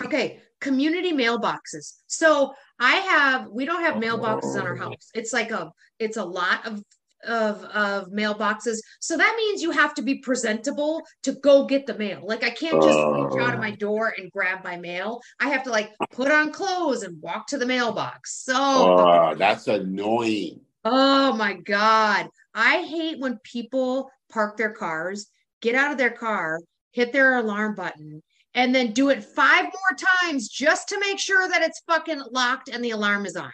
[0.03, 1.99] Okay, community mailboxes.
[2.07, 3.47] So I have.
[3.51, 5.09] We don't have mailboxes on our house.
[5.13, 5.71] It's like a.
[5.99, 6.81] It's a lot of
[7.27, 8.79] of of mailboxes.
[8.99, 12.21] So that means you have to be presentable to go get the mail.
[12.23, 15.21] Like I can't just reach out of my door and grab my mail.
[15.39, 18.43] I have to like put on clothes and walk to the mailbox.
[18.43, 20.61] So uh, that's annoying.
[20.85, 22.29] Oh my god.
[22.53, 25.27] I hate when people park their cars,
[25.61, 26.59] get out of their car,
[26.91, 31.47] hit their alarm button, and then do it five more times just to make sure
[31.47, 33.51] that it's fucking locked and the alarm is on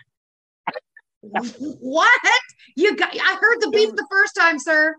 [1.80, 2.22] what?
[2.76, 4.96] You got I heard the beep the first time, sir.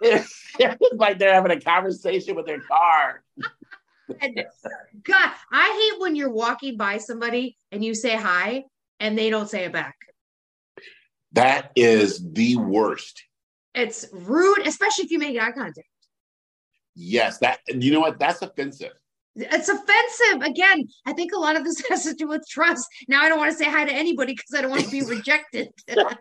[0.00, 0.44] it's
[0.94, 3.22] like they're having a conversation with their car.
[5.02, 8.64] God, I hate when you're walking by somebody and you say hi
[9.00, 9.96] and they don't say it back.
[11.32, 13.22] That is the worst.
[13.74, 15.88] It's rude, especially if you make eye contact.
[16.94, 18.18] Yes, that you know what?
[18.18, 18.94] That's offensive.
[19.36, 20.42] It's offensive.
[20.42, 22.88] Again, I think a lot of this has to do with trust.
[23.08, 25.02] Now I don't want to say hi to anybody because I don't want to be
[25.02, 25.68] rejected.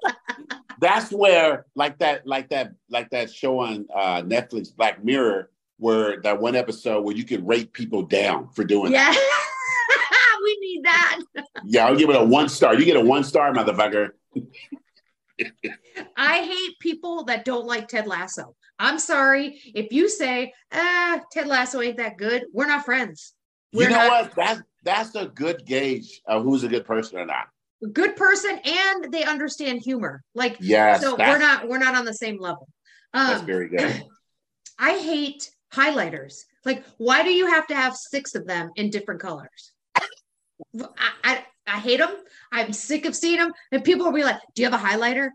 [0.81, 6.21] That's where, like that, like that, like that show on uh, Netflix, Black Mirror, where
[6.21, 9.13] that one episode where you could rate people down for doing yeah.
[10.43, 11.21] we need that.
[11.65, 12.77] yeah, I'll give it a one star.
[12.77, 14.09] You get a one star, motherfucker.
[16.15, 18.55] I hate people that don't like Ted Lasso.
[18.79, 23.33] I'm sorry if you say, "Ah, Ted Lasso ain't that good." We're not friends.
[23.73, 24.35] We're you know not- what?
[24.35, 27.47] That's that's a good gauge of who's a good person or not.
[27.91, 30.23] Good person, and they understand humor.
[30.33, 32.67] Like, yes, so we're not we're not on the same level.
[33.13, 34.03] Um, that's very good.
[34.79, 36.41] I hate highlighters.
[36.63, 39.73] Like, why do you have to have six of them in different colors?
[39.97, 42.15] I, I, I hate them.
[42.51, 43.51] I'm sick of seeing them.
[43.71, 45.29] And people will be like, Do you have a highlighter?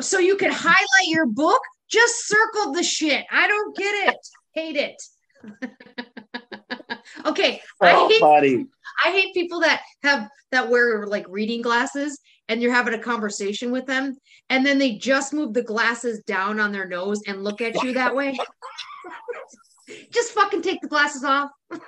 [0.00, 1.60] So you can highlight your book?
[1.92, 3.24] Just circle the shit.
[3.30, 4.16] I don't get it.
[4.54, 5.02] hate it.
[7.26, 7.60] okay.
[7.80, 8.66] So I oh, hate, funny.
[9.04, 13.72] I hate people that have that wear like reading glasses and you're having a conversation
[13.72, 14.16] with them
[14.48, 17.92] and then they just move the glasses down on their nose and look at you
[17.94, 18.36] that way.
[20.10, 21.50] just fucking take the glasses off.
[21.72, 21.80] you,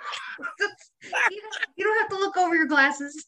[0.58, 0.72] don't,
[1.76, 3.26] you, don't, have to look over your glasses.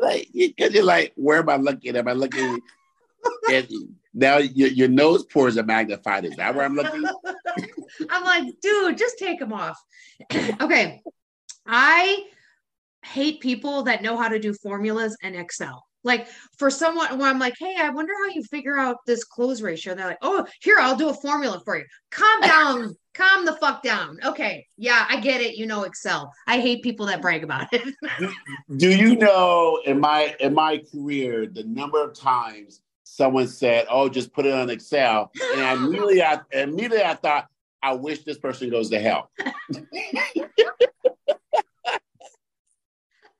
[0.00, 1.96] like, because you're like, where am I looking?
[1.96, 2.60] Am I looking?
[3.50, 3.68] And
[4.14, 6.24] now your, your nose pores are magnified.
[6.24, 7.04] Is that where I'm looking?
[8.10, 9.78] I'm like, dude, just take them off.
[10.60, 11.02] okay.
[11.66, 12.24] I
[13.04, 15.84] hate people that know how to do formulas and Excel.
[16.04, 19.62] Like for someone where I'm like, hey, I wonder how you figure out this close
[19.62, 19.92] ratio.
[19.92, 21.84] And they're like, oh, here, I'll do a formula for you.
[22.10, 24.18] Calm down, calm the fuck down.
[24.22, 24.66] Okay.
[24.76, 25.56] Yeah, I get it.
[25.56, 26.30] You know Excel.
[26.46, 27.94] I hate people that brag about it.
[28.18, 28.30] do,
[28.76, 32.82] do you know in my in my career the number of times
[33.14, 37.46] someone said, "Oh, just put it on Excel," and I immediately, I immediately I thought,
[37.82, 39.30] "I wish this person goes to hell."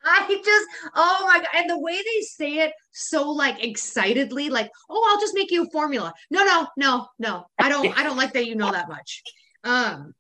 [0.06, 4.70] I just, oh my god, and the way they say it so like excitedly, like,
[4.88, 7.46] "Oh, I'll just make you a formula." No, no, no, no.
[7.58, 9.22] I don't, I don't like that you know that much.
[9.64, 10.14] Um,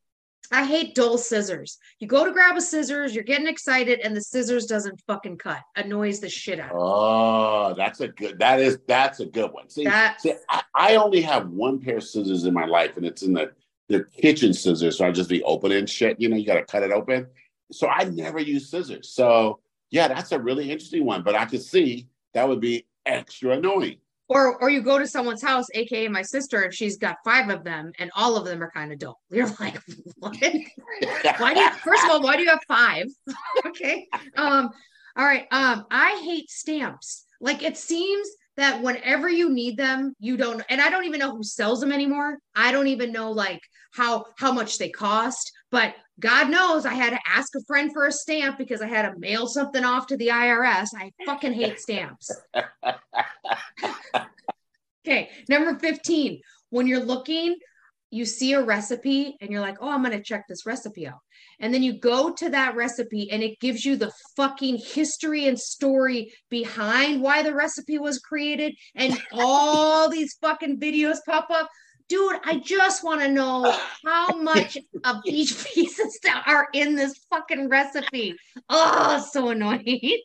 [0.52, 1.78] I hate dull scissors.
[1.98, 5.60] You go to grab a scissors, you're getting excited, and the scissors doesn't fucking cut.
[5.76, 6.72] Annoys the shit out.
[6.74, 8.38] Oh, that's a good.
[8.38, 9.68] That is that's a good one.
[9.68, 13.22] See, see I, I only have one pair of scissors in my life, and it's
[13.22, 13.52] in the
[13.88, 14.98] the kitchen scissors.
[14.98, 16.20] So I just be opening shit.
[16.20, 17.26] You know, you got to cut it open.
[17.72, 19.10] So I never use scissors.
[19.10, 21.22] So yeah, that's a really interesting one.
[21.22, 23.98] But I could see that would be extra annoying.
[24.28, 27.62] Or or you go to someone's house, aka my sister, and she's got five of
[27.62, 29.20] them, and all of them are kind of dull.
[29.30, 29.78] You're like,
[30.16, 30.36] what?
[31.38, 33.06] why do you first of all, why do you have five?
[33.66, 34.06] okay.
[34.36, 34.70] Um,
[35.16, 35.46] all right.
[35.50, 37.26] Um, I hate stamps.
[37.40, 41.34] Like it seems that whenever you need them, you don't, and I don't even know
[41.36, 42.38] who sells them anymore.
[42.54, 43.60] I don't even know like
[43.92, 48.06] how how much they cost, but God knows I had to ask a friend for
[48.06, 50.88] a stamp because I had to mail something off to the IRS.
[50.96, 52.30] I fucking hate stamps.
[55.06, 56.40] Okay, number 15.
[56.70, 57.56] When you're looking,
[58.10, 61.18] you see a recipe and you're like, oh, I'm going to check this recipe out.
[61.60, 65.58] And then you go to that recipe and it gives you the fucking history and
[65.58, 68.74] story behind why the recipe was created.
[68.94, 71.68] And all these fucking videos pop up.
[72.08, 76.94] Dude, I just want to know how much of each piece of stuff are in
[76.94, 78.36] this fucking recipe.
[78.68, 80.18] Oh, so annoying.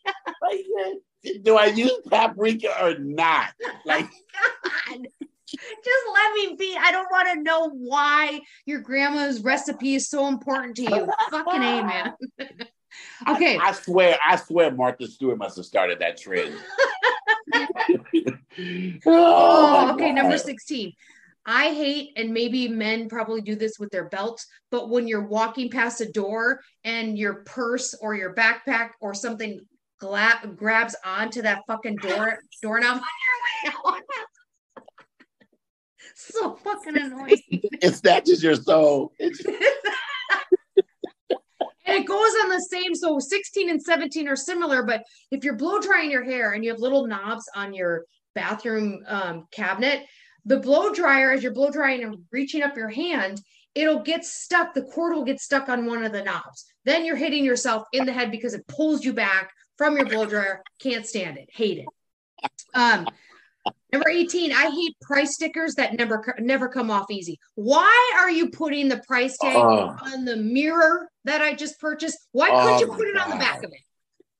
[1.44, 3.50] Do I use paprika or not?
[3.86, 5.08] Like, God.
[5.52, 6.78] Just let me be.
[6.80, 11.10] I don't want to know why your grandma's recipe is so important to you.
[11.32, 12.14] Fucking A, man.
[13.28, 13.58] okay.
[13.58, 16.56] I, I swear, I swear, Martha Stewart must have started that trend.
[17.52, 17.68] Oh,
[18.46, 20.12] my oh, okay.
[20.12, 20.94] Number 16.
[21.46, 25.70] I hate, and maybe men probably do this with their belts, but when you're walking
[25.70, 29.60] past a door and your purse or your backpack or something
[30.00, 34.02] gla- grabs onto that fucking door doorknob on your way out.
[36.16, 37.42] so fucking annoying.
[37.82, 39.14] It snatches your soul.
[39.20, 39.34] And
[41.98, 42.94] it goes on the same.
[42.94, 46.70] So 16 and 17 are similar, but if you're blow drying your hair and you
[46.70, 50.06] have little knobs on your bathroom um, cabinet,
[50.46, 53.42] the blow dryer, as you're blow drying and reaching up your hand,
[53.76, 54.74] it'll get stuck.
[54.74, 56.66] The cord will get stuck on one of the knobs.
[56.86, 60.26] Then you're hitting yourself in the head because it pulls you back from your blow
[60.26, 60.64] dryer.
[60.82, 61.50] Can't stand it.
[61.52, 61.86] Hate it.
[62.74, 63.08] Um,
[63.92, 67.40] Number 18, I hate price stickers that never never come off easy.
[67.56, 69.96] Why are you putting the price tag Oh.
[70.02, 72.18] on the mirror that I just purchased?
[72.32, 73.80] Why Oh couldn't you put it on the back of it?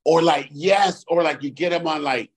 [0.06, 2.32] or like yes, or like you get them on like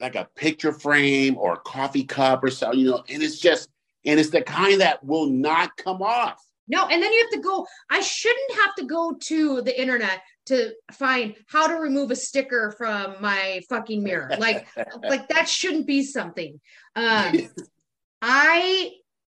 [0.00, 3.68] like a picture frame or a coffee cup or something, you know, and it's just
[4.04, 6.42] and it's the kind that will not come off.
[6.68, 7.66] No, and then you have to go.
[7.90, 12.74] I shouldn't have to go to the internet to find how to remove a sticker
[12.78, 14.30] from my fucking mirror.
[14.38, 14.66] Like,
[15.02, 16.60] like that shouldn't be something.
[16.94, 17.50] Um,
[18.22, 18.92] I,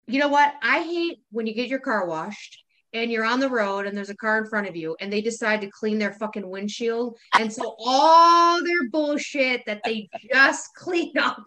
[0.07, 0.53] you know what?
[0.63, 2.63] I hate when you get your car washed
[2.95, 5.21] and you're on the road and there's a car in front of you and they
[5.21, 7.19] decide to clean their fucking windshield.
[7.39, 11.43] And so all their bullshit that they just cleaned up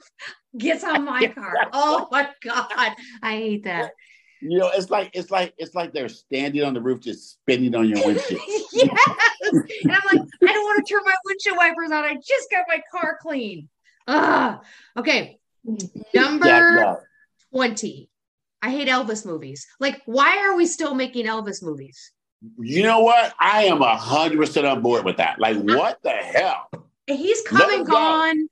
[0.58, 1.54] gets on my car.
[1.74, 2.68] Oh my God.
[3.22, 3.92] I hate that.
[4.42, 7.74] You know, it's like it's like it's like they're standing on the roof just spinning
[7.74, 8.42] on your windshield.
[8.74, 8.90] yes.
[9.42, 12.04] And I'm like, I don't want to turn my windshield wipers on.
[12.04, 13.70] I just got my car clean.
[14.08, 14.62] Ah,
[14.98, 15.40] okay.
[16.14, 17.04] Number Jacked up.
[17.52, 18.10] 20.
[18.66, 19.68] I hate Elvis movies.
[19.80, 22.12] Like, why are we still making Elvis movies?
[22.58, 23.32] You know what?
[23.40, 25.40] I am a hundred percent on board with that.
[25.40, 26.68] Like, what the hell?
[27.06, 27.92] He's come and go.
[27.92, 28.48] gone.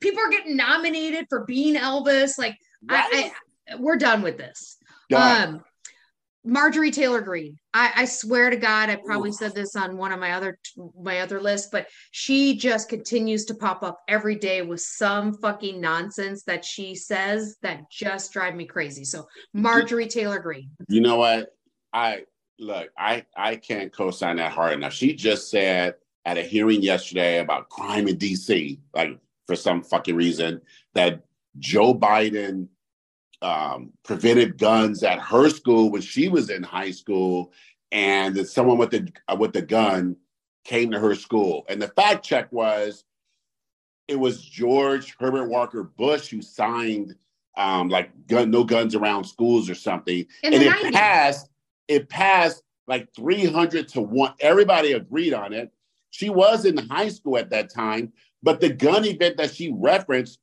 [0.00, 2.38] People are getting nominated for being Elvis.
[2.38, 2.56] Like,
[2.88, 3.30] I,
[3.68, 4.78] I, we're done with this.
[5.10, 5.56] Done.
[5.56, 5.64] Um,
[6.46, 7.58] Marjorie Taylor Greene.
[7.74, 9.34] I, I swear to God, I probably Ooh.
[9.34, 10.58] said this on one of my other
[10.98, 15.80] my other lists, but she just continues to pop up every day with some fucking
[15.80, 19.04] nonsense that she says that just drive me crazy.
[19.04, 20.70] So Marjorie Taylor Greene.
[20.88, 21.54] you know what?
[21.92, 22.24] I
[22.58, 24.92] look, I I can't co-sign that hard enough.
[24.92, 30.14] She just said at a hearing yesterday about crime in DC, like for some fucking
[30.14, 30.60] reason,
[30.94, 31.24] that
[31.58, 32.68] Joe Biden
[33.42, 37.52] um, prevented guns at her school when she was in high school,
[37.92, 40.16] and that someone with the uh, with the gun
[40.64, 41.64] came to her school.
[41.68, 43.04] And the fact check was
[44.08, 47.14] it was George Herbert Walker Bush who signed
[47.56, 50.92] um, like gun, no guns around schools or something In and it 90s.
[50.92, 51.50] passed.
[51.88, 54.34] It passed like 300 to one.
[54.40, 55.72] Everybody agreed on it.
[56.10, 60.38] She was in high school at that time, but the gun event that she referenced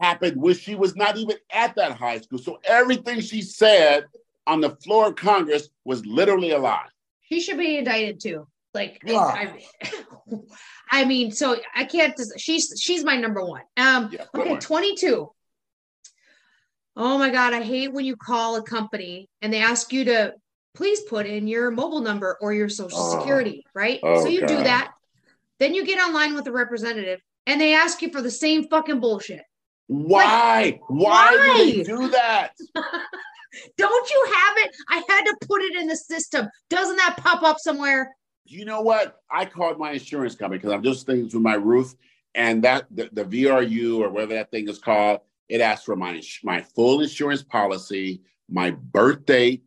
[0.00, 2.38] happened when she was not even at that high school.
[2.38, 4.04] So everything she said
[4.46, 6.86] on the floor of Congress was literally a lie.
[7.22, 8.46] She should be indicted too.
[8.74, 9.18] Like, Yeah.
[9.18, 9.62] I,
[10.90, 12.14] I mean, so I can't.
[12.36, 13.62] She's she's my number one.
[13.76, 14.60] Um, Yeah, okay, on.
[14.60, 15.30] twenty two.
[16.96, 20.34] Oh my god, I hate when you call a company and they ask you to
[20.74, 23.18] please put in your mobile number or your social Oh.
[23.18, 23.98] security, right?
[24.02, 24.92] Oh, so you do that.
[25.58, 29.00] Then you get online with the representative and they ask you for the same fucking
[29.00, 29.42] bullshit.
[29.88, 30.80] Why?
[30.88, 31.30] why?
[31.30, 31.54] do why?
[31.58, 32.52] they do that?
[33.78, 34.76] Don't you have it?
[34.90, 36.48] I had to put it in the system.
[36.68, 38.14] Doesn't that pop up somewhere?
[38.44, 39.20] You know what?
[39.30, 41.94] I called my insurance company because I'm just thinking through my roof,
[42.34, 46.20] and that the, the VRU or whatever that thing is called, it asks for my
[46.44, 49.64] my full insurance policy, my birth date,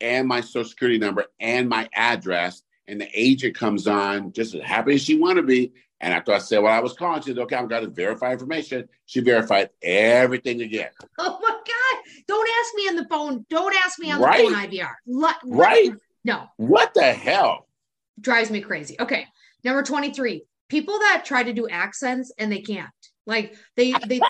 [0.00, 2.62] and my social security number and my address.
[2.88, 5.72] And the agent comes on just as happy as she want to be.
[6.02, 8.32] And after I said, "Well, I was calling," she said, "Okay, I'm going to verify
[8.32, 10.90] information." She verified everything again.
[11.18, 12.12] Oh my God.
[12.26, 13.46] Don't ask me on the phone.
[13.48, 14.90] Don't ask me on the phone IVR.
[15.06, 15.92] Let- Right?
[16.24, 17.68] No, What the hell?
[18.20, 18.96] drives me crazy.
[19.00, 19.26] Okay.
[19.64, 20.44] Number 23.
[20.68, 22.88] People that try to do accents and they can't.
[23.26, 24.20] Like they they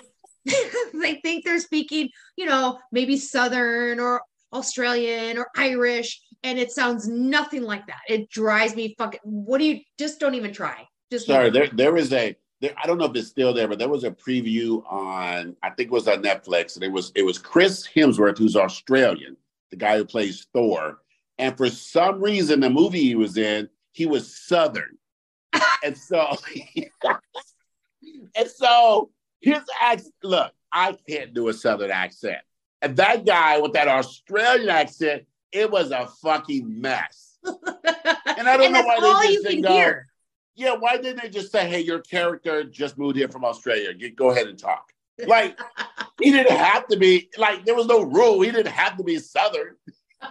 [0.93, 4.21] they think they're speaking, you know, maybe southern or
[4.51, 8.01] Australian or Irish and it sounds nothing like that.
[8.07, 10.85] It drives me fucking what do you just don't even try.
[11.13, 13.77] Just Sorry, there there is a there, I don't know if it's still there, but
[13.77, 17.21] there was a preview on I think it was on Netflix, and it was it
[17.21, 19.37] was Chris Hemsworth, who's Australian,
[19.69, 20.97] the guy who plays Thor,
[21.37, 24.97] and for some reason the movie he was in, he was Southern,
[25.83, 26.35] and so
[28.35, 30.15] and so his accent.
[30.23, 32.41] Look, I can't do a Southern accent,
[32.81, 37.37] and that guy with that Australian accent, it was a fucking mess.
[37.45, 39.73] and I don't know that's why they just didn't go.
[39.73, 40.07] hear.
[40.55, 43.93] Yeah, why didn't they just say, "Hey, your character just moved here from Australia.
[43.93, 44.91] Get, go ahead and talk."
[45.25, 45.59] Like
[46.21, 48.41] he didn't have to be like there was no rule.
[48.41, 49.75] He didn't have to be Southern.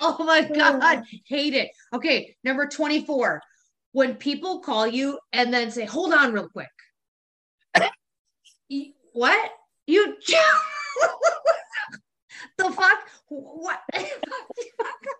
[0.00, 1.02] Oh my God.
[1.26, 1.70] Hate it.
[1.92, 2.36] Okay.
[2.44, 3.42] Number 24.
[3.90, 6.68] When people call you and then say, hold on real quick.
[9.12, 9.50] What?
[9.86, 10.16] You
[12.58, 12.98] the fuck?
[13.28, 13.80] What?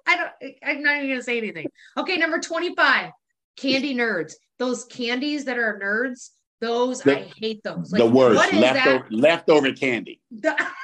[0.07, 1.67] I don't I'm not even gonna say anything.
[1.97, 3.11] Okay, number 25.
[3.57, 4.35] Candy nerds.
[4.59, 7.93] Those candies that are nerds, those The- I hate those.
[7.93, 10.21] Like, the worst What is leftover leftover candy.
[10.41, 10.73] that?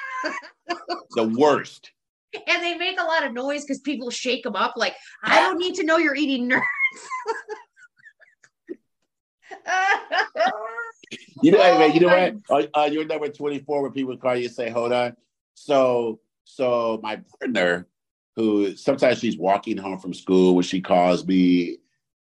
[1.17, 1.91] The worst.
[2.35, 4.75] and they make a lot of noise because people shake them up.
[4.77, 6.63] Like, I don't need to know you're eating nerds.
[11.43, 12.07] You know, Oh you know
[12.49, 12.69] what?
[12.75, 15.17] Uh, uh, you're number 24 when people call you and say, hold on.
[15.55, 16.21] So,
[16.55, 17.87] so my partner,
[18.37, 21.79] who sometimes she's walking home from school when she calls me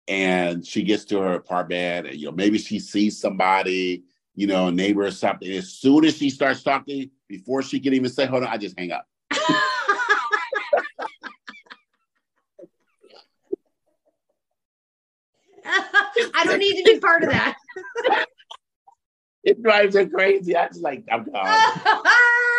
[0.08, 4.04] and she gets to her apartment and, you know, maybe she sees somebody,
[4.36, 5.52] you know, a neighbor or something.
[5.52, 8.78] As soon as she starts talking, before she can even say, hold on, I just
[8.78, 9.08] hang up.
[15.66, 17.56] I don't need to be part of that.
[19.42, 20.56] It drives her crazy.
[20.56, 21.72] I just like, I'm gone.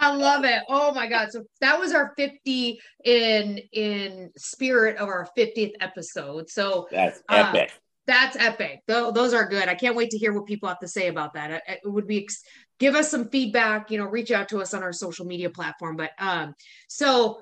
[0.00, 0.62] I love it.
[0.68, 1.30] Oh my god.
[1.30, 6.50] So that was our 50 in in spirit of our 50th episode.
[6.50, 7.72] So That's Uh, epic.
[8.06, 8.80] that's epic.
[8.86, 9.68] Tho- those are good.
[9.68, 11.50] I can't wait to hear what people have to say about that.
[11.50, 12.42] It, it would be ex-
[12.78, 15.96] give us some feedback, you know, reach out to us on our social media platform.
[15.96, 16.54] But um
[16.88, 17.40] so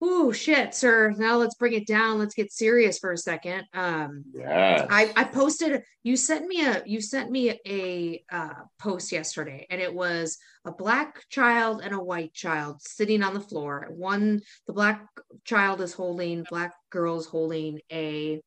[0.00, 1.14] oh shit, sir.
[1.16, 2.18] Now let's bring it down.
[2.18, 3.64] Let's get serious for a second.
[3.74, 4.86] Um yeah.
[4.88, 9.80] I, I posted you sent me a you sent me a uh, post yesterday and
[9.80, 14.72] it was a black child and a white child sitting on the floor one the
[14.72, 15.06] black
[15.44, 18.40] child is holding black girls holding a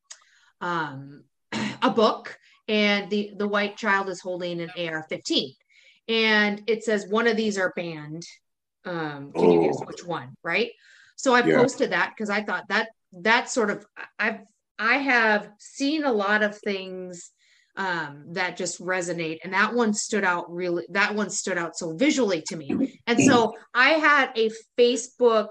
[0.59, 1.23] um
[1.83, 2.35] a book
[2.67, 5.53] and the the white child is holding an AR-15
[6.07, 8.25] and it says one of these are banned
[8.85, 10.71] um can you guess which one right
[11.21, 11.57] so I Yeah.
[11.57, 13.85] posted that because I thought that that sort of
[14.17, 14.39] I've
[14.79, 17.29] I have seen a lot of things
[17.75, 20.85] um, that just resonate, and that one stood out really.
[20.89, 25.49] That one stood out so visually to me, and so I had a Facebook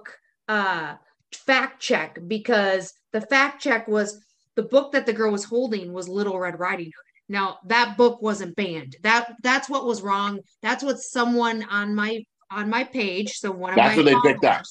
[0.49, 0.97] uh,
[1.33, 4.21] fact check because the fact check was
[4.57, 7.11] the book that the girl was holding was Little Red Riding Hood.
[7.29, 8.97] Now that book wasn't banned.
[9.03, 10.41] That that's what was wrong.
[10.63, 13.35] That's what someone on my on my page.
[13.35, 14.63] So one of That's my what they picked up.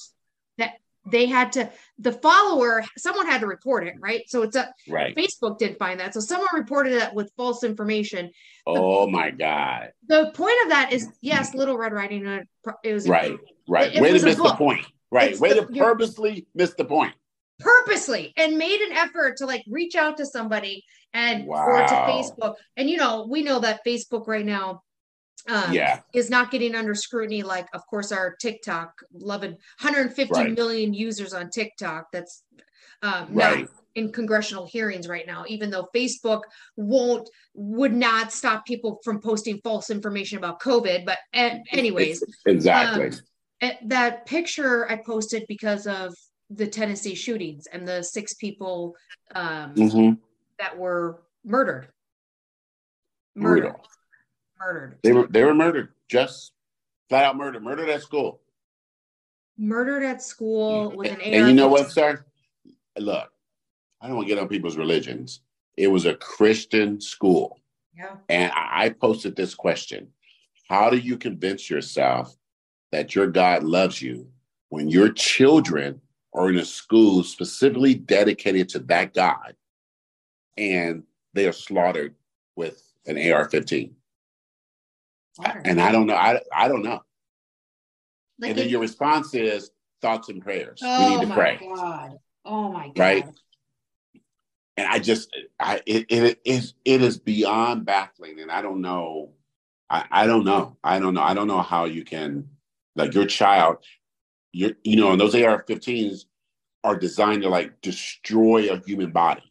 [1.10, 1.70] They had to.
[1.98, 4.22] The follower, someone had to report it, right?
[4.28, 5.14] So it's a Right.
[5.16, 6.14] Facebook didn't find that.
[6.14, 8.30] So someone reported it with false information.
[8.66, 9.92] Oh my God.
[10.08, 12.44] The point of that is, yes, Little Red Riding Hood.
[12.84, 13.36] It was Right.
[13.68, 13.94] Right.
[13.94, 14.86] It- Way to miss the point.
[15.10, 15.32] Right.
[15.32, 17.14] It's Way the- to purposely miss the point.
[17.58, 20.82] purposely and made an effort to like reach out to somebody
[21.12, 22.54] and or to Facebook.
[22.76, 24.82] And you know, we know that Facebook right now
[25.48, 26.00] um, Yeah.
[26.14, 30.54] is not getting under scrutiny like of course our TikTok loving 150 Right.
[30.54, 32.42] million users on TikTok that's
[33.02, 33.66] um Right.
[33.94, 36.42] in congressional hearings right now even though Facebook
[36.76, 43.10] won't would not stop people from posting false information about COVID but a- anyways Exactly.
[43.62, 46.14] um, that picture I posted because of
[46.50, 48.96] the Tennessee shootings and the six people
[49.34, 50.18] um, Mhm.
[50.58, 51.88] that were murdered.
[53.36, 53.62] Murdered.
[53.72, 53.86] Brutal.
[54.60, 54.98] Murdered.
[55.02, 56.52] They were they were murdered, just
[57.08, 58.40] flat out murdered, murdered at school.
[59.56, 60.96] Murdered at school mm-hmm.
[60.96, 61.26] with an AR.
[61.26, 62.24] And you know what, sir?
[62.98, 63.30] Look,
[64.00, 65.40] I don't want to get on people's religions.
[65.76, 67.58] It was a Christian school.
[67.96, 68.16] Yeah.
[68.28, 70.08] And I I posted this question
[70.68, 72.36] How do you convince yourself
[72.92, 74.28] that your God loves you
[74.68, 76.00] when your children
[76.34, 79.56] are in a school specifically dedicated to that God
[80.56, 81.02] and
[81.32, 82.14] they are slaughtered
[82.56, 83.94] with an AR 15?
[85.64, 86.14] And I don't know.
[86.14, 87.00] I, I don't know.
[88.40, 89.70] Like and then it- your response is
[90.02, 90.80] thoughts and prayers.
[90.82, 91.58] oh we need oh to my pray.
[91.74, 92.18] God.
[92.44, 92.98] Oh my God.
[92.98, 93.26] Right?
[94.76, 99.32] and I just I it, it is it is beyond baffling, and I don't know.
[99.90, 100.76] I, I don't know.
[100.84, 101.22] I don't know.
[101.22, 102.48] I don't know how you can
[102.96, 103.78] like your child,
[104.52, 106.24] you you know, and those AR-15s
[106.82, 109.42] are designed to like destroy a human body.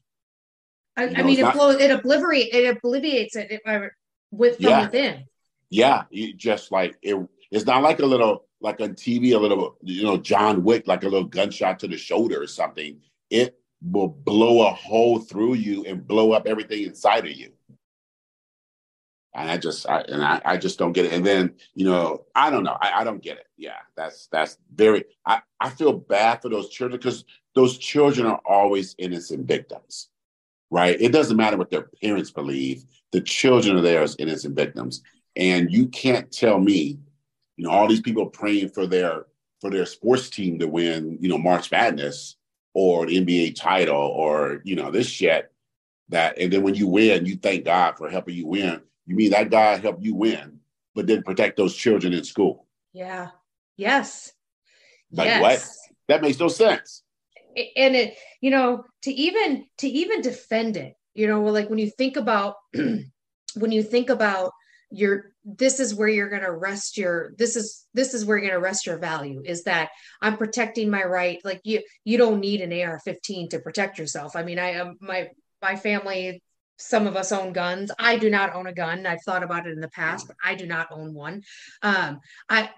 [0.98, 3.90] I, You I mean, it not- blows, it obliterates, it obliterates it if I-
[4.32, 4.86] with from Yeah.
[4.86, 5.26] within.
[5.70, 7.16] Yeah, you just like it.
[7.52, 11.04] It's not like a little like on TV, a little you know John Wick, like
[11.04, 13.00] a little gunshot to the shoulder or something.
[13.30, 17.52] It will blow a hole through you and blow up everything inside of you.
[19.36, 21.14] And I just, I, and I, I just don't get it.
[21.14, 22.78] And then, you know, I don't know.
[22.82, 23.46] I, I don't get it.
[23.58, 25.06] Yeah, that's that's very.
[25.26, 30.10] I, I feel bad for those children because those children are always innocent victims,
[30.72, 31.00] right?
[31.00, 32.86] It doesn't matter what their parents believe.
[33.12, 35.04] The children are there as innocent victims,
[35.40, 37.00] and you can't tell me,
[37.56, 39.26] you know, all these people praying for their
[39.62, 42.36] for their sports team to win, you know, March Madness
[42.74, 45.52] or the NBA title or you know this shit.
[46.10, 48.82] That and then when you win, you thank God for helping you win.
[49.06, 50.60] You mean that God helped you win,
[50.94, 52.68] but then protect those children in school?
[52.92, 53.30] Yeah.
[53.78, 54.34] Yes.
[55.12, 55.42] Like yes.
[55.42, 55.68] what?
[56.10, 57.04] That makes no sense.
[57.78, 61.90] And it you know to even to even defend it you know like when you
[61.90, 64.52] think about when you think about
[64.92, 68.48] your this is where you're going to rest your this is this is where you're
[68.50, 69.90] going to rest your value is that
[70.22, 74.42] i'm protecting my right like you you don't need an ar-15 to protect yourself i
[74.44, 75.30] mean i am my
[75.62, 76.42] my family
[76.78, 79.74] some of us own guns i do not own a gun i've thought about it
[79.74, 81.44] in the past but i do not own one
[81.84, 82.20] um
[82.50, 82.70] i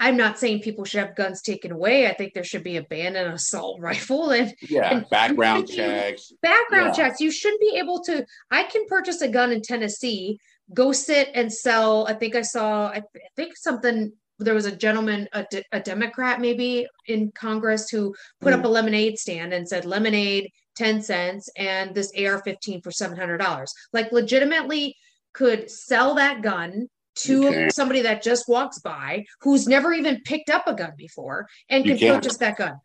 [0.00, 2.82] i'm not saying people should have guns taken away i think there should be a
[2.82, 6.32] ban on assault rifle and Yeah, And- background checks.
[6.40, 7.08] background Yeah.
[7.08, 7.20] checks.
[7.20, 8.24] You shouldn't be able to.
[8.50, 10.38] I can purchase a gun in Tennessee,
[10.74, 12.06] go sit and sell.
[12.06, 12.88] I think I saw.
[12.88, 14.12] I, I think something.
[14.40, 18.58] There was a gentleman, a, de- a Democrat maybe in Congress, who put Mm.
[18.60, 23.38] up a lemonade stand and said lemonade ten cents and this AR-15 for seven hundred
[23.38, 23.72] dollars.
[23.92, 24.94] Like legitimately
[25.32, 27.68] could sell that gun to Okay.
[27.70, 31.98] somebody that just walks by who's never even picked up a gun before and can
[31.98, 32.22] can't.
[32.22, 32.76] purchase that gun.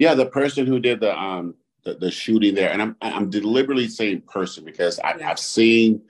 [0.00, 3.86] Yeah, the person who did the um the, the shooting there, and I'm I'm deliberately
[3.86, 5.30] saying person because I, Yeah.
[5.30, 6.02] I've seen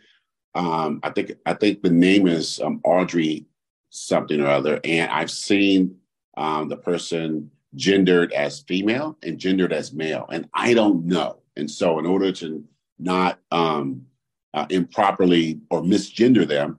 [0.57, 3.47] um I think I think the name is um Audrey
[3.91, 5.97] something or other, and I've seen
[6.37, 11.41] um the person gendered as female and gendered as male, and I don't know.
[11.57, 12.65] And so, in order to
[12.99, 14.07] not um
[14.55, 16.79] uh, improperly or misgender them,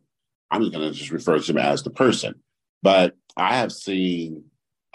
[0.50, 2.34] I'm just going to just refer to them as the person.
[2.82, 4.46] But I have seen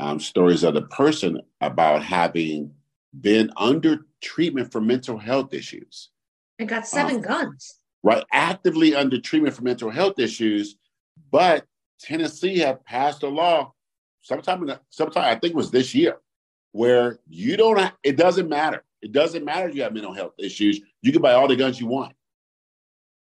[0.01, 2.73] um, stories of the person about having
[3.21, 6.11] been under treatment for mental health issues,
[6.59, 7.21] And got seven Oh.
[7.21, 7.79] guns.
[8.03, 8.25] Right?
[8.33, 10.77] Actively under treatment for mental health issues,
[11.31, 11.67] but
[12.01, 13.73] Tennessee had passed a law
[14.23, 16.19] sometime, in sometime I think it was this year,
[16.73, 17.93] where you don't.
[18.03, 18.85] It doesn't matter.
[19.03, 20.81] It doesn't matter if you have mental health issues.
[21.03, 22.15] You can buy all the guns you want.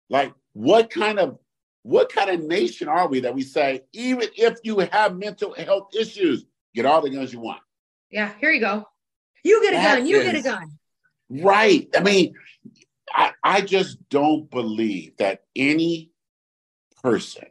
[0.10, 1.38] Like, what kind of
[1.84, 5.90] what kind of nation are we that we say even if you have mental health
[5.98, 7.62] issues, get all the guns you want?
[8.12, 8.86] Yeah, here you go.
[9.44, 10.08] You get a That gun.
[10.08, 10.80] You get a is- gun.
[11.30, 11.88] Right.
[11.96, 12.34] I mean,
[13.14, 16.12] I, I just don't believe that any
[17.02, 17.46] person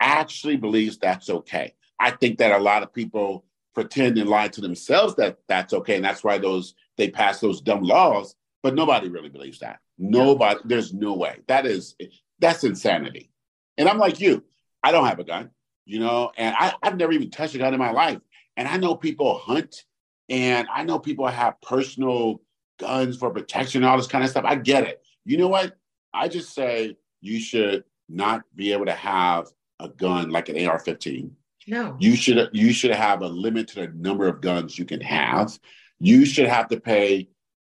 [0.00, 1.74] actually believes that's okay.
[1.98, 5.96] I think that a lot of people pretend and lie to themselves that that's okay,
[5.96, 8.34] and that's why those they pass those dumb laws.
[8.62, 9.80] But nobody really believes that.
[9.98, 10.60] Nobody.
[10.64, 11.40] There's no way.
[11.48, 11.96] That is
[12.38, 13.30] that's insanity.
[13.76, 14.44] And I'm like you.
[14.82, 15.50] I don't have a gun,
[15.86, 18.20] you know, and I, I've never even touched a gun in my life.
[18.56, 19.84] And I know people hunt,
[20.28, 22.40] and I know people have personal
[22.78, 24.44] guns for protection, all this kind of stuff.
[24.46, 25.02] I get it.
[25.24, 25.76] You know what?
[26.12, 29.48] I just say you should not be able to have
[29.80, 31.30] a gun like an AR-15.
[31.66, 31.96] No.
[31.98, 35.58] You should you should have a limit to the number of guns you can have.
[35.98, 37.28] You should have to pay.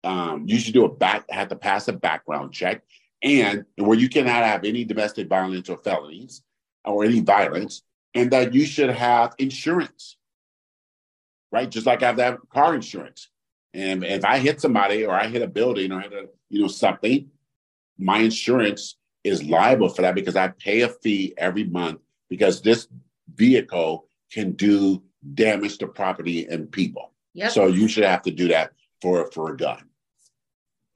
[0.04, 2.82] Um, you should do a back have to pass a background check,
[3.22, 6.42] and where you cannot have any domestic violence or felonies
[6.84, 7.82] or any violence,
[8.14, 10.16] and that you should have insurance.
[11.52, 11.68] right?
[11.68, 13.28] Just like I have that car insurance.
[13.72, 16.68] And if I hit somebody or I hit a building or hit a, you know,
[16.68, 17.30] something,
[17.98, 22.88] my insurance is liable for that because I pay a fee every month because this
[23.34, 25.02] vehicle can do
[25.34, 27.12] damage to property and people.
[27.34, 27.52] Yep.
[27.52, 29.84] So you should have to do that for for a gun.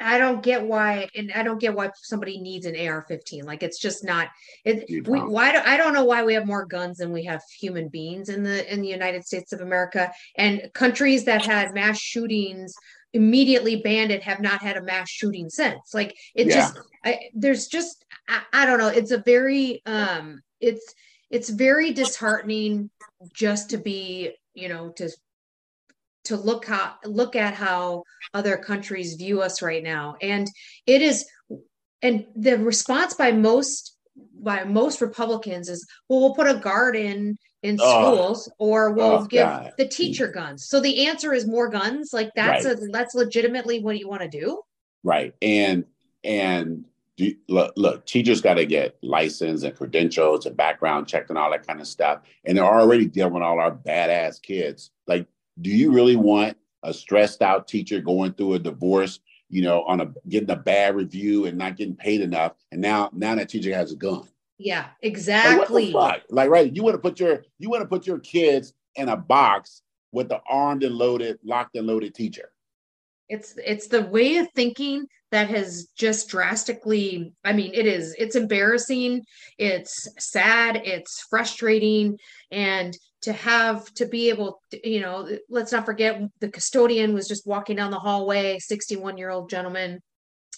[0.05, 3.45] I don't get why, and I don't get why somebody needs an AR-15.
[3.45, 4.29] Like it's just not.
[4.65, 7.43] It we why do, I don't know why we have more guns than we have
[7.59, 11.99] human beings in the in the United States of America, and countries that had mass
[11.99, 12.75] shootings
[13.15, 15.95] immediately banned it have not had a mass shooting since.
[15.95, 16.55] Like it yeah.
[16.55, 18.89] just I, there's just I, I don't know.
[18.89, 20.95] It's a very um it's
[21.31, 22.91] it's very disheartening
[23.33, 25.09] just to be you know to
[26.25, 28.03] to look how look at how
[28.33, 30.51] other countries view us right now and
[30.87, 31.27] it is
[32.03, 33.97] and the response by most
[34.41, 38.93] by most republicans is well we'll put a guard in in oh, schools oh, or
[38.93, 39.73] we'll oh, give God.
[39.79, 42.79] the teacher guns so the answer is more guns like that's right.
[42.79, 44.61] a that's legitimately what you want to do
[45.03, 45.85] right and
[46.23, 46.85] and
[47.17, 51.51] do, look, look, teachers got to get license and credentials and background checked and all
[51.51, 52.23] that kind of stuff.
[52.45, 54.91] And they're already dealing with all our badass kids.
[55.07, 55.27] Like
[55.61, 60.01] do you really want a stressed out teacher going through a divorce, you know, on
[60.01, 63.75] a getting a bad review and not getting paid enough, and now now that teacher
[63.75, 64.29] has a gun?
[64.59, 65.93] Yeah, exactly.
[65.93, 69.09] Like, like right, you want to put your you want to put your kids in
[69.09, 69.83] a box
[70.13, 72.51] with the armed and loaded, locked and loaded teacher.
[73.29, 78.37] It's it's the way of thinking that has just drastically i mean it is it's
[78.37, 79.21] embarrassing
[79.59, 82.17] it's sad it's frustrating
[82.53, 87.27] and to have to be able to, you know let's not forget the custodian was
[87.27, 90.01] just walking down the hallway 61 year old gentleman.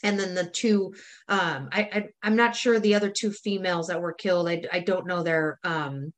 [0.03, 0.95] And then the two
[1.29, 4.49] um I, I am not sure the other two females that were killed.
[4.49, 6.13] I, I don't know their um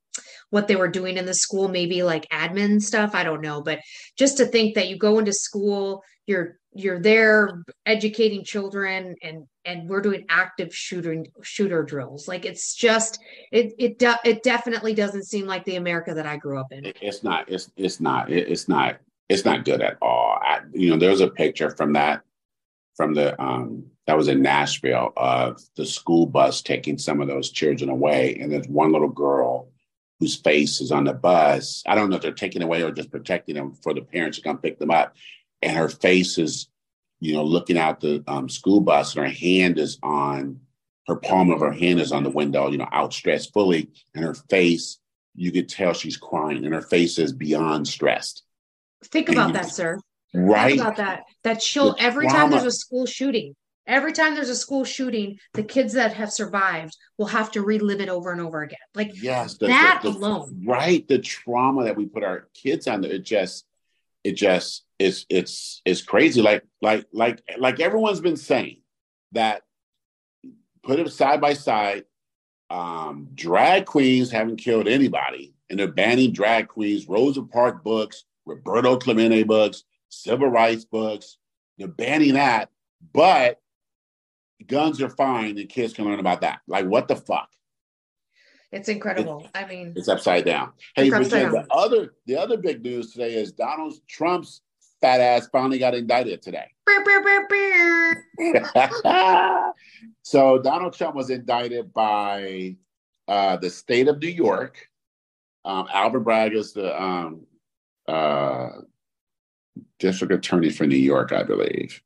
[0.49, 3.11] what they were doing in the school maybe like admin stuff.
[3.13, 3.61] I don't know.
[3.61, 3.79] But
[4.17, 9.89] just to think that you go into school you're you're there educating children and and
[9.89, 12.27] we're doing active shooting shooter drills.
[12.27, 13.19] Like it's just
[13.51, 16.93] it it de- it definitely doesn't seem like the america that i grew up in.
[17.01, 20.37] It's not it's it's not it's not it's not good at all.
[20.39, 22.21] I, you know there's a picture from that
[22.95, 27.49] from the um that was in nashville of the school bus taking some of those
[27.49, 29.71] children away and there's one little girl
[30.19, 31.81] whose face is on the bus.
[31.87, 34.43] I don't know if they're taking away or just protecting them for the parents to
[34.43, 35.15] come pick them up
[35.61, 36.69] and her face is,
[37.19, 40.59] you know, looking out the um, school bus, and her hand is on
[41.07, 44.35] her palm of her hand is on the window, you know, outstretched fully, and her
[44.35, 44.99] face,
[45.35, 48.43] you could tell she's crying, and her face is beyond stressed.
[49.05, 49.99] Think about that, sir.
[50.33, 50.69] Right.
[50.69, 51.23] Think about that.
[51.43, 52.39] That she'll the every trauma.
[52.39, 53.55] time there's a school shooting,
[53.87, 57.99] every time there's a school shooting, the kids that have survived will have to relive
[57.99, 58.77] it over and over again.
[58.93, 60.63] Like yes, the, that the, the, alone.
[60.65, 61.05] Right.
[61.07, 63.65] The trauma that we put our kids under, it just,
[64.23, 66.41] it just it's it's it's crazy.
[66.41, 68.81] Like like like like everyone's been saying
[69.31, 69.63] that
[70.83, 72.03] put it side by side.
[72.69, 77.07] Um, drag queens haven't killed anybody, and they're banning drag queens.
[77.07, 81.37] Rosa Parks books, Roberto Clemente books, civil rights books.
[81.77, 82.69] They're banning that,
[83.13, 83.59] but
[84.67, 86.59] guns are fine, and kids can learn about that.
[86.67, 87.49] Like what the fuck?
[88.71, 89.45] It's incredible.
[89.45, 90.73] It, I mean, it's upside down.
[90.95, 91.23] Hey, down.
[91.23, 94.61] the other the other big news today is Donald Trump's
[95.01, 96.67] fat ass finally got indicted today.
[100.23, 102.75] so Donald Trump was indicted by
[103.27, 104.87] uh, the state of New York.
[105.65, 107.45] Um, Alvin Bragg is the um,
[108.07, 108.69] uh,
[109.99, 112.01] district attorney for New York, I believe.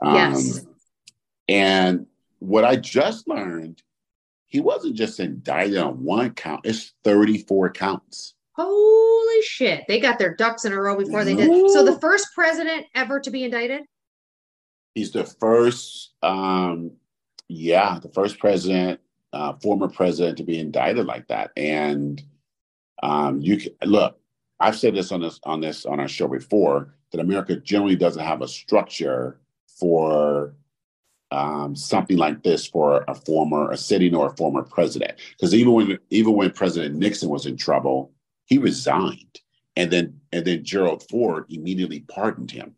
[0.00, 0.66] Um, yes.
[1.48, 2.06] And
[2.40, 3.82] what I just learned,
[4.46, 8.34] he wasn't just indicted on one count; it's thirty-four counts
[8.64, 11.70] holy shit, they got their ducks in a row before they did.
[11.70, 13.82] So the first president ever to be indicted?
[14.94, 16.92] He's the first, um,
[17.48, 19.00] yeah, the first president,
[19.32, 21.50] uh, former president to be indicted like that.
[21.56, 22.22] And
[23.02, 24.18] um, you can look,
[24.60, 28.24] I've said this on this on this on our show before that America generally doesn't
[28.24, 30.54] have a structure for
[31.30, 35.12] um, something like this for a former, a sitting or a former president.
[35.32, 38.12] Because even when even when President Nixon was in trouble,
[38.48, 39.40] he resigned
[39.76, 42.74] and then and then gerald ford immediately pardoned him.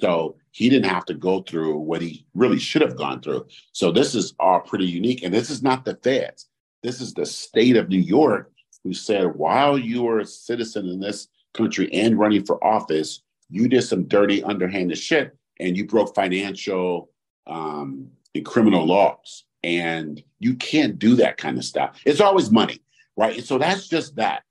[0.00, 3.46] So he didn't have to go through what he really should have gone through.
[3.72, 6.48] So this is all pretty unique and this is not the feds.
[6.82, 8.50] This is the state of new york
[8.82, 13.68] who said while you are a citizen in this country and running for office you
[13.68, 17.10] did some dirty underhanded shit and you broke financial
[17.46, 22.00] um, and criminal laws and you can't do that kind of stuff.
[22.06, 22.80] It's always money
[23.16, 23.36] right?
[23.36, 24.42] And so that's just that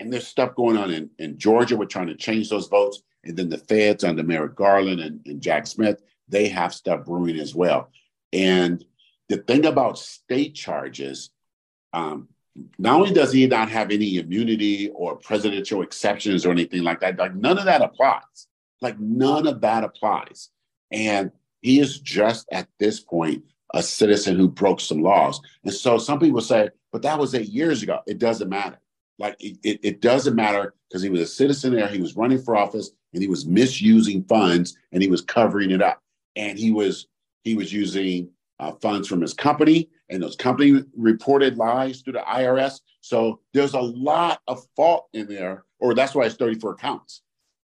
[0.00, 1.76] And there's stuff going on in, in Georgia.
[1.76, 3.02] We're trying to change those votes.
[3.24, 7.38] And then the feds under Merrick Garland and, and Jack Smith, they have stuff brewing
[7.38, 7.90] as well.
[8.32, 8.84] And
[9.28, 11.30] the thing about state charges,
[11.92, 12.28] um,
[12.78, 17.18] not only does he not have any immunity or presidential exceptions or anything like that,
[17.18, 18.46] like none of that applies.
[18.80, 20.50] Like none of that applies.
[20.90, 23.44] And he is just at this point
[23.74, 25.40] a citizen who broke some laws.
[25.64, 28.00] And so some people say, but that was eight years ago.
[28.06, 28.78] It doesn't matter.
[29.18, 31.88] Like it, it, it doesn't matter because he was a citizen there.
[31.88, 35.82] He was running for office and he was misusing funds and he was covering it
[35.82, 36.00] up.
[36.36, 37.06] And he was
[37.42, 42.20] he was using uh, funds from his company and those company reported lies to the
[42.20, 42.80] IRS.
[43.00, 47.22] So there's a lot of fault in there, or that's why it's 34 counts.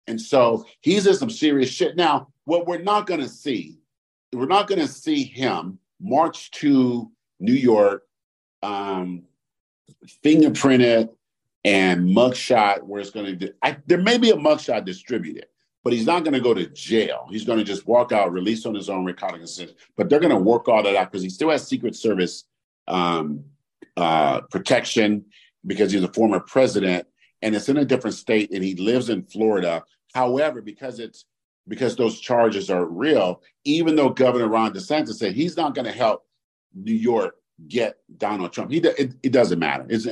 [0.07, 1.97] And so he's in some serious shit.
[1.97, 3.79] Now, what we're not going to see,
[4.33, 8.03] we're not going to see him march to New York,
[8.63, 9.23] um,
[10.25, 11.11] fingerprinted
[11.65, 13.55] and mugshot, where it's going to,
[13.87, 15.47] there may be a mugshot distributed,
[15.85, 17.27] but he's not going to go to jail.
[17.31, 19.73] He's going to just walk out, release on his own recognizance.
[19.97, 22.45] But they're going to work all that out because he still has Secret Service
[22.89, 23.45] um,
[23.97, 25.25] uh, protection
[25.67, 27.07] because he's a former president
[27.43, 29.85] and it's in a different state and he lives in Florida.
[30.15, 31.25] However, because it's
[31.69, 35.93] because those charges are real, even though Governor Ron DeSantis said he's not going to
[35.93, 36.27] help
[36.75, 37.37] New York
[37.69, 39.87] get Donald Trump, he it, it doesn't matter.
[39.89, 40.07] It's,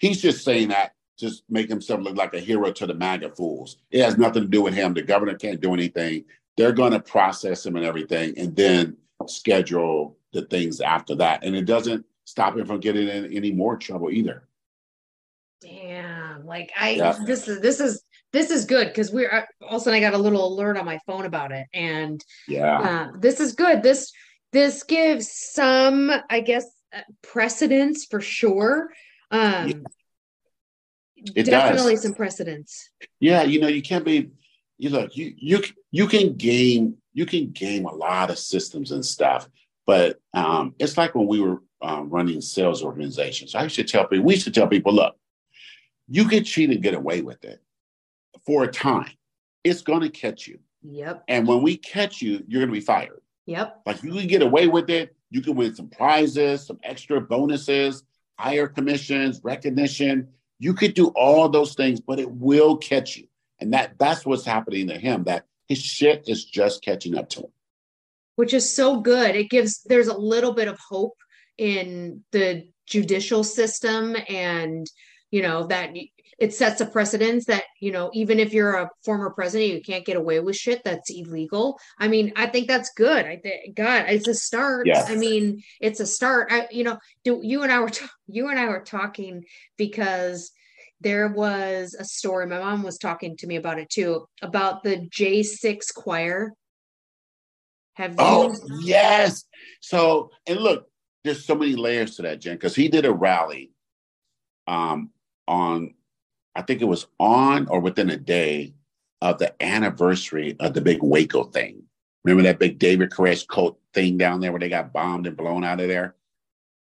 [0.00, 3.78] he's just saying that just make himself look like a hero to the MAGA fools.
[3.90, 4.94] It has nothing to do with him.
[4.94, 6.24] The governor can't do anything.
[6.56, 8.96] They're going to process him and everything, and then
[9.26, 11.44] schedule the things after that.
[11.44, 14.48] And it doesn't stop him from getting in any more trouble either.
[15.60, 16.46] Damn!
[16.46, 17.18] Like I, yeah.
[17.24, 18.02] this is this is
[18.32, 20.76] this is good because we're uh, all of a sudden I got a little alert
[20.76, 23.82] on my phone about it, and yeah, uh, this is good.
[23.82, 24.12] This
[24.52, 28.90] this gives some, I guess, uh, precedence for sure.
[29.30, 29.74] Um, yeah
[31.16, 32.02] it definitely does.
[32.02, 32.90] some precedence.
[33.20, 34.30] Yeah, you know, you can't be.
[34.78, 39.04] You look, you you you can game you can game a lot of systems and
[39.04, 39.48] stuff,
[39.86, 43.54] but um, it's like when we were um, running sales organizations.
[43.54, 45.16] I should tell people, we should tell people, look,
[46.08, 47.60] you can cheat and get away with it
[48.44, 49.10] for a time.
[49.64, 50.58] It's going to catch you.
[50.82, 51.24] Yep.
[51.28, 53.20] And when we catch you, you're going to be fired.
[53.46, 53.82] Yep.
[53.86, 55.14] Like you can get away with it.
[55.30, 58.04] You can win some prizes, some extra bonuses,
[58.38, 60.28] higher commissions, recognition.
[60.58, 63.26] You could do all those things, but it will catch you.
[63.60, 67.40] And that that's what's happening to him, that his shit is just catching up to
[67.40, 67.52] him.
[68.36, 69.34] Which is so good.
[69.34, 71.16] It gives there's a little bit of hope
[71.58, 74.86] in the judicial system and
[75.30, 75.92] you know that
[76.38, 80.04] it sets a precedence that you know even if you're a former president you can't
[80.04, 81.78] get away with shit that's illegal.
[81.98, 83.24] I mean i think that's good.
[83.24, 84.86] I think god it's a start.
[84.86, 85.10] Yes.
[85.10, 86.48] i mean it's a start.
[86.50, 89.44] I, you know do you and i were t- you and i were talking
[89.76, 90.52] because
[91.00, 95.08] there was a story my mom was talking to me about it too about the
[95.08, 96.52] j6 choir.
[97.94, 99.44] Have you oh yes.
[99.80, 100.86] So and look
[101.24, 103.72] there's so many layers to that Jenn because he did a rally
[104.66, 105.10] um
[105.48, 105.94] on
[106.56, 108.72] I think it was on or within a day
[109.20, 111.82] of the anniversary of the big Waco thing.
[112.24, 115.64] Remember that big David Koresh cult thing down there where they got bombed and blown
[115.64, 116.16] out of there?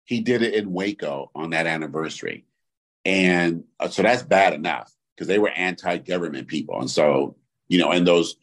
[0.05, 2.45] He did it in Waco on that anniversary.
[3.05, 6.79] And uh, so that's bad enough because they were anti-government people.
[6.79, 7.37] And so,
[7.69, 8.37] you know, and those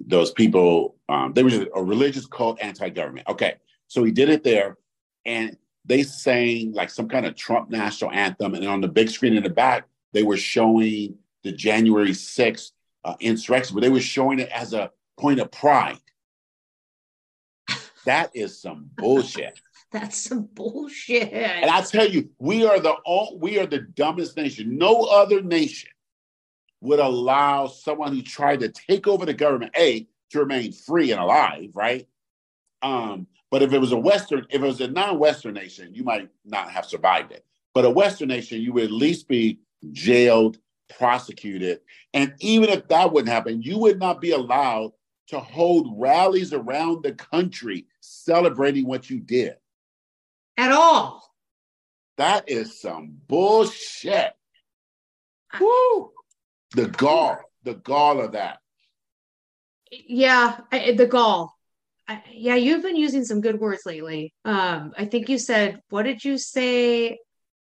[0.00, 3.28] those people, um, they were a religious cult anti-government.
[3.28, 3.54] Okay.
[3.88, 4.76] So he did it there
[5.24, 8.54] and they sang like some kind of Trump national anthem.
[8.54, 12.72] And on the big screen in the back, they were showing the January 6th
[13.04, 15.98] uh, insurrection, but they were showing it as a point of pride.
[18.04, 19.60] That is some bullshit.
[19.92, 21.32] That's some bullshit.
[21.32, 24.76] And I tell you, we are the all, we are the dumbest nation.
[24.76, 25.90] No other nation
[26.80, 31.20] would allow someone who tried to take over the government, A, to remain free and
[31.20, 32.06] alive, right?
[32.82, 36.28] Um, but if it was a Western, if it was a non-Western nation, you might
[36.44, 37.44] not have survived it.
[37.74, 39.58] But a Western nation, you would at least be
[39.92, 40.58] jailed,
[40.96, 41.80] prosecuted.
[42.14, 44.92] And even if that wouldn't happen, you would not be allowed
[45.28, 49.56] to hold rallies around the country celebrating what you did.
[50.56, 51.22] At all.
[52.16, 54.32] That is some bullshit.
[55.60, 56.10] Woo!
[56.74, 58.58] The gall, the gall of that.
[59.90, 61.56] Yeah, I, the gall.
[62.08, 64.34] I, yeah, you've been using some good words lately.
[64.44, 67.18] Um, I think you said, what did you say?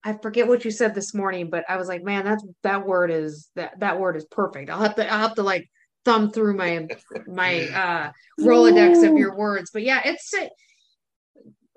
[0.04, 3.12] I forget what you said this morning, but I was like, man, that's that word
[3.12, 4.70] is that that word is perfect.
[4.70, 5.70] I'll have to I'll have to like
[6.06, 6.88] thumb through my
[7.28, 9.70] my uh Rolodex of your words.
[9.72, 10.50] But yeah, it's a,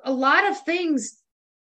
[0.05, 1.18] a lot of things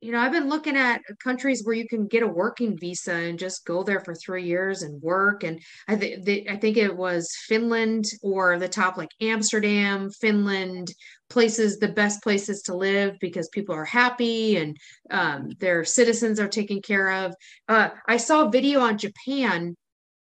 [0.01, 3.39] you know, I've been looking at countries where you can get a working visa and
[3.39, 5.43] just go there for three years and work.
[5.43, 10.93] And I think I think it was Finland or the top like Amsterdam, Finland,
[11.29, 14.77] places the best places to live because people are happy and
[15.11, 17.33] um, their citizens are taken care of.
[17.67, 19.75] Uh, I saw a video on Japan,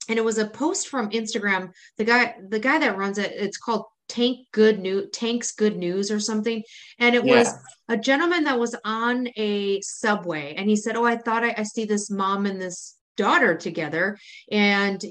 [0.08, 1.70] and it was a post from Instagram.
[1.96, 6.10] The guy, the guy that runs it, it's called Tank Good News, Tank's Good News
[6.10, 6.62] or something.
[6.98, 7.38] And it yeah.
[7.38, 7.54] was
[7.88, 11.62] a gentleman that was on a subway and he said, Oh, I thought I, I
[11.62, 14.18] see this mom and this daughter together.
[14.50, 15.02] And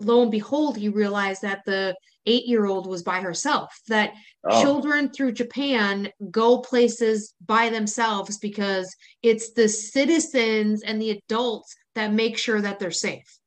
[0.00, 4.12] lo and behold, he realized that the eight year old was by herself, that
[4.44, 4.62] oh.
[4.62, 12.12] children through Japan go places by themselves because it's the citizens and the adults that
[12.12, 13.38] make sure that they're safe.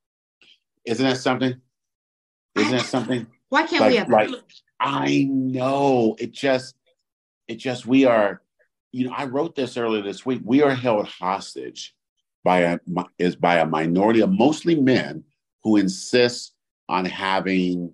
[0.85, 1.53] Isn't that something?
[2.55, 3.27] Isn't that something?
[3.49, 4.29] Why can't like, we have like
[4.79, 6.75] I know it just,
[7.47, 8.41] it just, we are,
[8.91, 10.41] you know, I wrote this earlier this week.
[10.43, 11.95] We are held hostage
[12.43, 12.79] by a,
[13.17, 15.23] is by a minority of mostly men
[15.63, 16.53] who insist
[16.87, 17.93] on having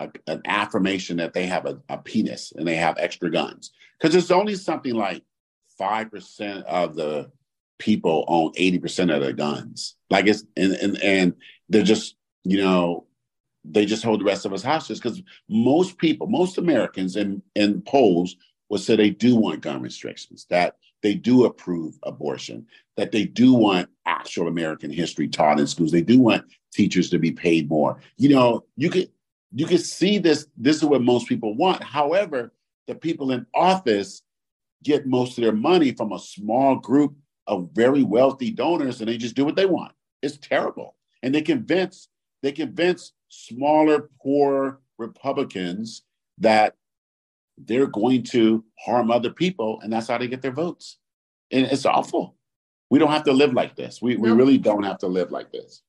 [0.00, 3.72] a, an affirmation that they have a, a penis and they have extra guns.
[3.98, 5.22] Because it's only something like
[5.80, 7.30] 5% of the
[7.78, 9.96] people own 80% of the guns.
[10.10, 11.34] Like it's, and, and, and
[11.68, 13.06] they're just, you know,
[13.70, 17.84] they just hold the rest of us hostage because most people, most Americans in, and
[17.84, 18.36] polls
[18.68, 23.52] will say they do want gun restrictions, that they do approve abortion, that they do
[23.52, 25.92] want actual American history taught in schools.
[25.92, 28.00] They do want teachers to be paid more.
[28.16, 29.10] You know, you could
[29.54, 30.46] you could see this.
[30.56, 31.82] This is what most people want.
[31.82, 32.52] However,
[32.86, 34.22] the people in office
[34.82, 37.14] get most of their money from a small group
[37.46, 39.92] of very wealthy donors, and they just do what they want.
[40.22, 42.08] It's terrible, and they convince
[42.42, 46.02] they convince smaller, poor Republicans
[46.38, 46.74] that
[47.58, 50.98] they're going to harm other people, and that's how they get their votes.
[51.50, 52.36] And it's awful.
[52.90, 54.00] We don't have to live like this.
[54.00, 55.82] We, we really don't have to live like this.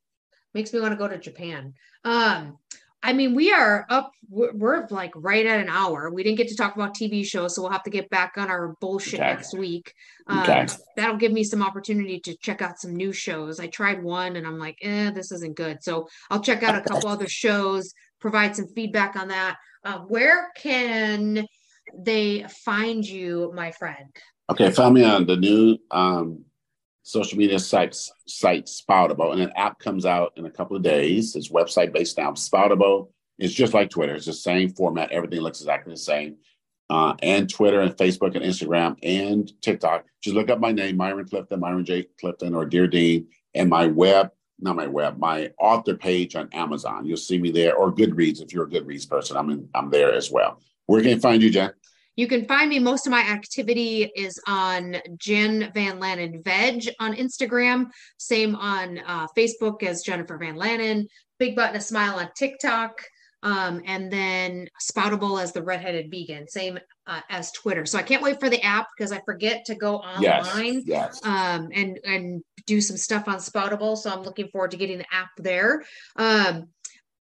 [0.53, 1.73] Makes me want to go to Japan.
[2.03, 2.57] Um,
[3.03, 6.09] I mean, we are up, we're, we're, like right at an hour.
[6.09, 8.49] We didn't get to talk about TV shows, so we'll have to get back on
[8.49, 9.33] our bullshit okay.
[9.33, 9.93] next week.
[10.27, 10.67] Um, okay.
[10.95, 13.59] That'll give me some opportunity to check out some new shows.
[13.59, 15.83] I tried one and I'm like, eh, this isn't good.
[15.83, 19.57] So I'll check out a couple other shows, provide some feedback on that.
[19.83, 21.45] Uh, where can
[21.95, 24.07] they find you, my friend?
[24.49, 26.45] Okay, find me on the new um,
[27.07, 31.37] social media sites site Spoutable, and an app comes out in a couple of days.
[31.37, 32.31] It's website based now.
[32.31, 33.07] Spoutable
[33.39, 34.13] is just like Twitter.
[34.13, 35.13] It's the same format.
[35.13, 36.35] Everything looks exactly the same.
[36.89, 40.03] Uh, and Twitter and Facebook and Instagram and TikTok.
[40.21, 42.07] Just look up my name, Myron Clifton, Myron J.
[42.19, 47.05] Clifton, or Dear Dean, and my web, not my web, my author page on Amazon.
[47.05, 49.37] You'll see me there, or Goodreads if you're a Goodreads person.
[49.37, 50.59] I'm in, I'm there as well.
[50.87, 51.71] Where can you find you, Jenn?
[52.17, 52.79] You can find me.
[52.79, 57.85] Most of my activity is on Jen Van Lannen Veg on Instagram.
[58.17, 61.05] Same on uh, Facebook as Jennifer Van Lannen.
[61.37, 62.99] Big Button a Smile on TikTok.
[63.43, 67.85] Um, and then Spoutable as the redheaded vegan, same uh, as Twitter.
[67.85, 71.21] So I can't wait for the app because I forget to go online yes, yes.
[71.23, 73.95] Um, and and do some stuff on Spoutable.
[73.95, 75.83] So I'm looking forward to getting the app there.
[76.15, 76.69] Um,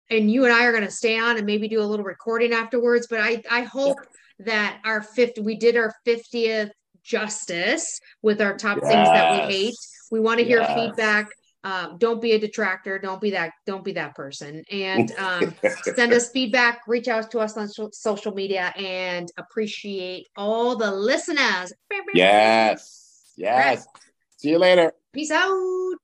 [0.08, 2.54] and you and I are going to stay on and maybe do a little recording
[2.54, 3.08] afterwards.
[3.08, 3.98] But I I hope
[4.40, 6.70] that our 50 we did our 50th
[7.02, 8.90] justice with our top yes.
[8.90, 9.74] things that we hate.
[10.10, 10.66] We want to yes.
[10.66, 11.28] hear feedback.
[11.64, 12.98] Um, don't be a detractor.
[12.98, 14.62] Don't be that don't be that person.
[14.70, 15.54] And um,
[15.94, 16.82] send us feedback.
[16.86, 21.72] Reach out to us on social media and appreciate all the listeners.
[22.14, 23.32] Yes.
[23.36, 23.78] Yes.
[23.78, 24.02] Right.
[24.36, 24.92] see you later.
[25.12, 25.96] Peace out.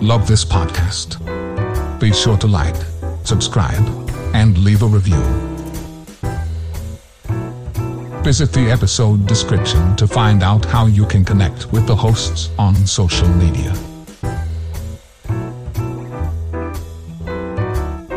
[0.00, 1.18] Love this podcast
[2.04, 2.76] be sure to like,
[3.22, 3.86] subscribe,
[4.34, 5.22] and leave a review.
[8.22, 12.74] Visit the episode description to find out how you can connect with the hosts on
[12.86, 13.72] social media.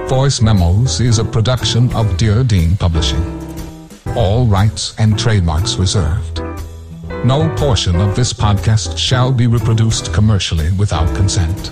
[0.09, 3.23] Voice Memos is a production of Dear Dean Publishing.
[4.17, 6.41] All rights and trademarks reserved.
[7.23, 11.71] No portion of this podcast shall be reproduced commercially without consent.